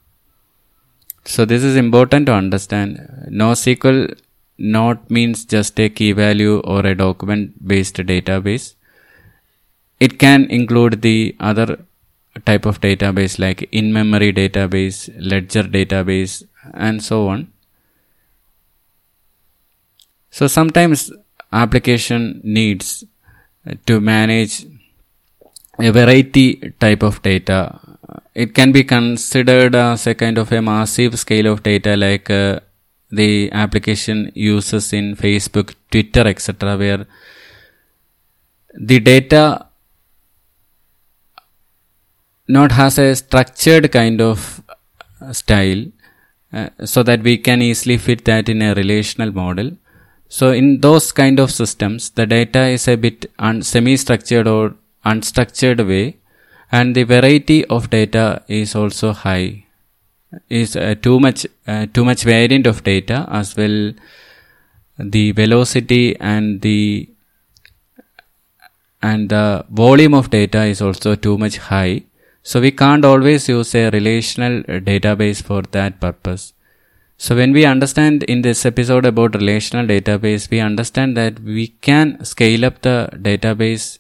So 1.25 1.45
this 1.45 1.63
is 1.63 1.77
important 1.77 2.27
to 2.27 2.33
understand. 2.33 3.29
NoSQL 3.31 4.19
not 4.59 5.11
means 5.11 5.45
just 5.45 5.79
a 5.79 5.89
key 5.89 6.13
value 6.13 6.61
or 6.61 6.81
a 6.87 6.95
document 6.95 7.67
based 7.67 7.97
database. 7.97 8.75
It 10.01 10.19
can 10.19 10.45
include 10.51 11.03
the 11.03 11.37
other 11.41 11.85
type 12.45 12.67
of 12.67 12.81
database 12.81 13.39
like 13.39 13.69
in 13.73 13.93
memory 13.93 14.33
database, 14.33 15.11
ledger 15.19 15.63
database, 15.63 16.45
and 16.75 17.03
so 17.03 17.29
on. 17.29 17.53
So 20.31 20.47
sometimes 20.47 21.11
application 21.53 22.41
needs 22.45 23.05
to 23.87 24.01
manage 24.01 24.67
a 25.79 25.91
variety 25.91 26.73
type 26.81 27.03
of 27.03 27.21
data. 27.23 27.81
It 28.35 28.55
can 28.55 28.73
be 28.73 28.85
considered 28.85 29.75
as 29.75 30.07
a 30.07 30.15
kind 30.15 30.39
of 30.39 30.53
a 30.53 30.63
massive 30.63 31.19
scale 31.19 31.47
of 31.53 31.63
data 31.63 31.97
like 31.97 32.31
uh, 32.31 32.61
the 33.11 33.51
application 33.53 34.33
uses 34.35 34.93
in 34.93 35.17
Facebook, 35.17 35.75
Twitter, 35.91 36.27
etc., 36.27 36.77
where 36.77 37.07
the 38.75 39.01
data 39.01 39.67
not 42.49 42.73
has 42.73 42.99
a 42.99 43.15
structured 43.15 43.91
kind 43.91 44.21
of 44.21 44.63
style 45.33 45.85
uh, 46.53 46.69
so 46.85 47.03
that 47.03 47.23
we 47.23 47.39
can 47.39 47.63
easily 47.63 47.97
fit 47.97 48.25
that 48.25 48.49
in 48.49 48.63
a 48.63 48.75
relational 48.75 49.33
model. 49.33 49.73
So 50.29 50.51
in 50.51 50.81
those 50.81 51.13
kind 51.13 51.39
of 51.39 51.51
systems, 51.51 52.11
the 52.11 52.27
data 52.27 52.67
is 52.67 52.89
a 52.89 52.97
bit 52.97 53.31
un- 53.39 53.63
semi-structured 53.63 54.47
or 54.47 54.75
unstructured 55.05 55.87
way 55.87 56.17
and 56.73 56.95
the 56.95 57.05
variety 57.05 57.65
of 57.67 57.91
data 57.91 58.43
is 58.49 58.75
also 58.75 59.13
high. 59.13 59.65
Is 60.51 60.77
uh, 60.77 60.97
too 61.01 61.21
much 61.21 61.47
uh, 61.67 61.87
too 61.87 62.05
much 62.05 62.25
variant 62.25 62.67
of 62.67 62.83
data 62.83 63.27
as 63.31 63.57
well 63.57 63.93
the 64.99 65.31
velocity 65.33 66.17
and 66.19 66.61
the 66.63 67.09
and 69.01 69.29
the 69.29 69.65
volume 69.71 70.15
of 70.15 70.31
data 70.31 70.65
is 70.65 70.83
also 70.83 71.15
too 71.15 71.39
much 71.39 71.59
high. 71.59 72.03
So 72.43 72.61
we 72.61 72.71
can't 72.71 73.05
always 73.05 73.49
use 73.49 73.75
a 73.75 73.91
relational 73.91 74.63
database 74.63 75.43
for 75.43 75.63
that 75.63 76.01
purpose 76.01 76.53
so 77.19 77.35
when 77.35 77.53
we 77.53 77.65
understand 77.65 78.23
in 78.25 78.43
this 78.43 78.67
episode 78.67 79.07
about 79.07 79.35
relational 79.35 79.87
database 79.87 80.51
we 80.51 80.61
understand 80.61 81.17
that 81.17 81.41
we 81.41 81.69
can 81.89 82.23
scale 82.25 82.65
up 82.65 82.83
the 82.83 83.09
database 83.15 83.99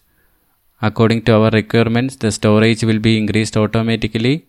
according 0.83 1.23
to 1.23 1.35
our 1.35 1.51
requirements. 1.51 2.17
The 2.17 2.33
storage 2.33 2.85
will 2.85 2.99
be 2.99 3.17
increased 3.19 3.57
automatically. 3.57 4.47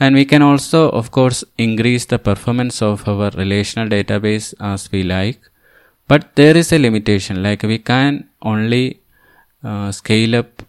And 0.00 0.14
we 0.14 0.24
can 0.24 0.42
also 0.42 0.90
of 0.90 1.10
course 1.10 1.44
increase 1.58 2.06
the 2.06 2.18
performance 2.18 2.82
of 2.82 3.06
our 3.06 3.30
relational 3.30 3.88
database 3.88 4.54
as 4.60 4.90
we 4.90 5.02
like. 5.02 5.40
But 6.08 6.34
there 6.34 6.56
is 6.56 6.72
a 6.72 6.78
limitation 6.78 7.42
like 7.42 7.62
we 7.62 7.78
can 7.78 8.28
only 8.42 9.00
uh, 9.62 9.92
scale 9.92 10.36
up 10.36 10.62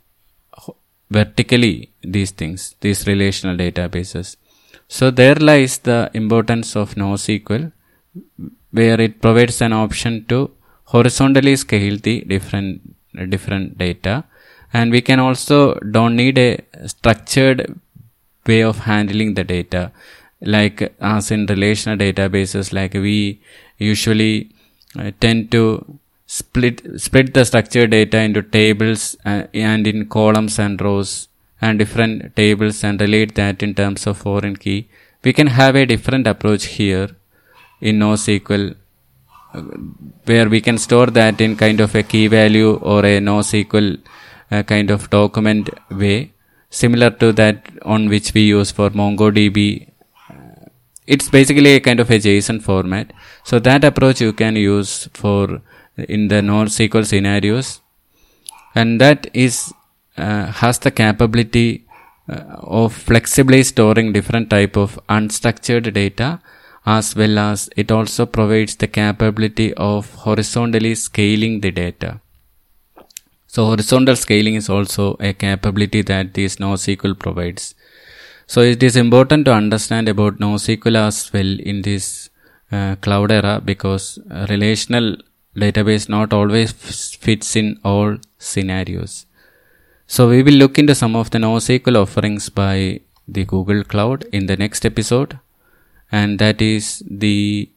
vertically 1.10 1.91
these 2.01 2.32
things 2.32 2.75
these 2.82 3.06
relational 3.06 3.56
databases 3.56 4.36
so 4.95 5.06
there 5.19 5.39
lies 5.49 5.75
the 5.89 5.99
importance 6.21 6.69
of 6.82 6.93
NoSQL 7.01 7.63
where 8.79 8.99
it 9.06 9.13
provides 9.23 9.58
an 9.67 9.73
option 9.73 10.13
to 10.32 10.39
horizontally 10.93 11.56
scale 11.63 11.97
the 12.08 12.15
different 12.34 12.95
different 13.34 13.77
data. 13.77 14.23
And 14.71 14.91
we 14.91 15.01
can 15.01 15.19
also 15.19 15.58
don't 15.95 16.15
need 16.15 16.38
a 16.38 16.49
structured 16.93 17.60
way 18.47 18.62
of 18.62 18.79
handling 18.91 19.34
the 19.34 19.43
data. 19.43 19.91
Like 20.41 20.79
as 20.99 21.32
in 21.32 21.45
relational 21.47 21.97
databases 21.97 22.71
like 22.73 22.93
we 22.93 23.41
usually 23.77 24.51
uh, 24.99 25.12
tend 25.19 25.51
to 25.56 25.63
split 26.27 26.82
split 27.06 27.34
the 27.34 27.45
structured 27.45 27.91
data 27.97 28.19
into 28.27 28.41
tables 28.41 29.15
uh, 29.25 29.43
and 29.53 29.88
in 29.88 30.08
columns 30.17 30.58
and 30.60 30.82
rows 30.82 31.29
and 31.65 31.80
different 31.84 32.36
tables 32.41 32.84
and 32.88 33.02
relate 33.06 33.34
that 33.41 33.63
in 33.67 33.73
terms 33.82 34.06
of 34.10 34.17
foreign 34.26 34.56
key 34.63 34.80
we 35.26 35.32
can 35.39 35.49
have 35.60 35.76
a 35.82 35.86
different 35.93 36.28
approach 36.34 36.65
here 36.78 37.10
in 37.80 37.99
NoSQL 37.99 38.65
uh, 39.54 39.62
where 40.30 40.47
we 40.49 40.60
can 40.67 40.78
store 40.78 41.08
that 41.19 41.39
in 41.45 41.56
kind 41.56 41.80
of 41.86 41.95
a 41.95 42.04
key 42.04 42.28
value 42.28 42.71
or 42.93 42.99
a 43.06 43.15
NoSQL 43.30 43.89
uh, 44.52 44.63
kind 44.63 44.89
of 44.95 45.10
document 45.10 45.69
way 46.04 46.34
similar 46.82 47.10
to 47.21 47.32
that 47.39 47.69
on 47.84 48.10
which 48.10 48.34
we 48.34 48.41
use 48.41 48.71
for 48.71 48.89
MongoDB. 48.89 49.89
It's 51.06 51.30
basically 51.30 51.76
a 51.76 51.80
kind 51.80 51.99
of 51.99 52.10
a 52.10 52.17
JSON 52.17 52.62
format. 52.62 53.13
So 53.43 53.60
that 53.60 53.84
approach 53.84 54.21
you 54.21 54.34
can 54.34 54.56
use 54.56 55.08
for 55.13 55.62
in 55.97 56.28
the 56.30 56.41
NoSQL 56.52 57.06
scenarios, 57.06 57.82
and 58.73 58.99
that 59.02 59.28
is 59.34 59.73
uh, 60.17 60.45
has 60.47 60.80
the 60.80 60.91
capability 60.91 61.86
uh, 62.30 62.36
of 62.82 62.93
flexibly 62.93 63.63
storing 63.63 64.13
different 64.13 64.49
type 64.49 64.76
of 64.78 64.99
unstructured 65.10 65.91
data 65.93 66.39
as 66.86 67.15
well 67.15 67.39
as 67.39 67.69
it 67.78 67.91
also 67.91 68.26
provides 68.26 68.76
the 68.76 68.88
capability 68.88 69.73
of 69.76 70.13
horizontally 70.15 70.95
scaling 70.95 71.62
the 71.62 71.71
data. 71.71 72.19
So 73.47 73.65
horizontal 73.65 74.15
scaling 74.15 74.56
is 74.56 74.69
also 74.69 75.15
a 75.19 75.34
capability 75.34 76.02
that 76.04 76.34
this 76.34 76.58
NoSQL 76.58 77.17
provides. 77.17 77.76
So 78.47 78.62
it 78.62 78.84
is 78.84 78.95
important 78.95 79.45
to 79.45 79.54
understand 79.54 80.10
about 80.10 80.39
NoSQL 80.39 80.97
as 80.97 81.32
well 81.32 81.60
in 81.60 81.84
this 81.84 82.30
uh, 82.71 82.95
cloud 82.97 83.32
era 83.32 83.62
because 83.63 84.19
relational 84.49 85.17
database 85.56 86.10
not 86.10 86.34
always 86.34 86.71
fits 86.71 87.56
in 87.56 87.80
all 87.84 88.17
scenarios. 88.39 89.26
So 90.13 90.30
we 90.30 90.43
will 90.43 90.58
look 90.62 90.78
into 90.78 90.93
some 90.93 91.15
of 91.15 91.32
the 91.32 91.39
NoSQL 91.39 91.95
offerings 91.99 92.47
by 92.47 92.99
the 93.28 93.45
Google 93.45 93.84
Cloud 93.84 94.26
in 94.32 94.45
the 94.45 94.56
next 94.56 94.86
episode, 94.86 95.39
and 96.12 96.38
that 96.38 96.62
is 96.62 97.02
the 97.10 97.67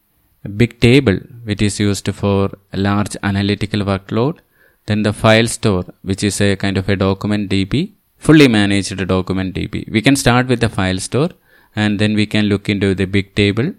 Bigtable 0.45 1.17
which 1.45 1.63
is 1.63 1.79
used 1.79 2.07
for 2.13 2.51
large 2.73 3.17
analytical 3.23 3.79
workload, 3.79 4.37
then 4.85 5.01
the 5.01 5.13
Firestore 5.13 5.91
which 6.03 6.23
is 6.23 6.39
a 6.39 6.55
kind 6.55 6.77
of 6.77 6.87
a 6.87 6.95
document 6.95 7.49
DB, 7.49 7.93
fully 8.19 8.47
managed 8.47 9.07
document 9.07 9.55
DB. 9.55 9.91
We 9.91 10.03
can 10.03 10.15
start 10.15 10.45
with 10.47 10.59
the 10.59 10.69
Firestore 10.69 11.31
and 11.75 11.97
then 11.97 12.13
we 12.13 12.27
can 12.27 12.45
look 12.45 12.69
into 12.69 12.93
the 12.93 13.07
Bigtable 13.07 13.73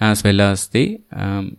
as 0.00 0.24
well 0.24 0.40
as 0.40 0.68
the 0.68 0.98
um, 1.12 1.58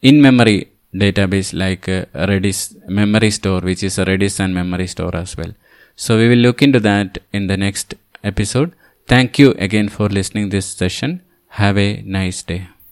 in 0.00 0.22
memory 0.22 0.71
database 0.94 1.52
like 1.54 1.88
uh, 1.88 2.04
Redis 2.14 2.74
Memorystore, 2.88 3.62
which 3.62 3.82
is 3.82 3.98
a 3.98 4.04
Redis 4.04 4.40
and 4.40 4.54
memory 4.54 4.86
store 4.86 5.14
as 5.16 5.36
well. 5.36 5.52
So 5.96 6.18
we 6.18 6.28
will 6.28 6.38
look 6.38 6.62
into 6.62 6.80
that 6.80 7.18
in 7.32 7.46
the 7.46 7.56
next 7.56 7.94
episode. 8.24 8.72
Thank 9.06 9.38
you 9.38 9.52
again 9.52 9.88
for 9.88 10.08
listening 10.08 10.50
this 10.50 10.66
session. 10.66 11.22
Have 11.48 11.76
a 11.78 12.02
nice 12.02 12.42
day. 12.42 12.68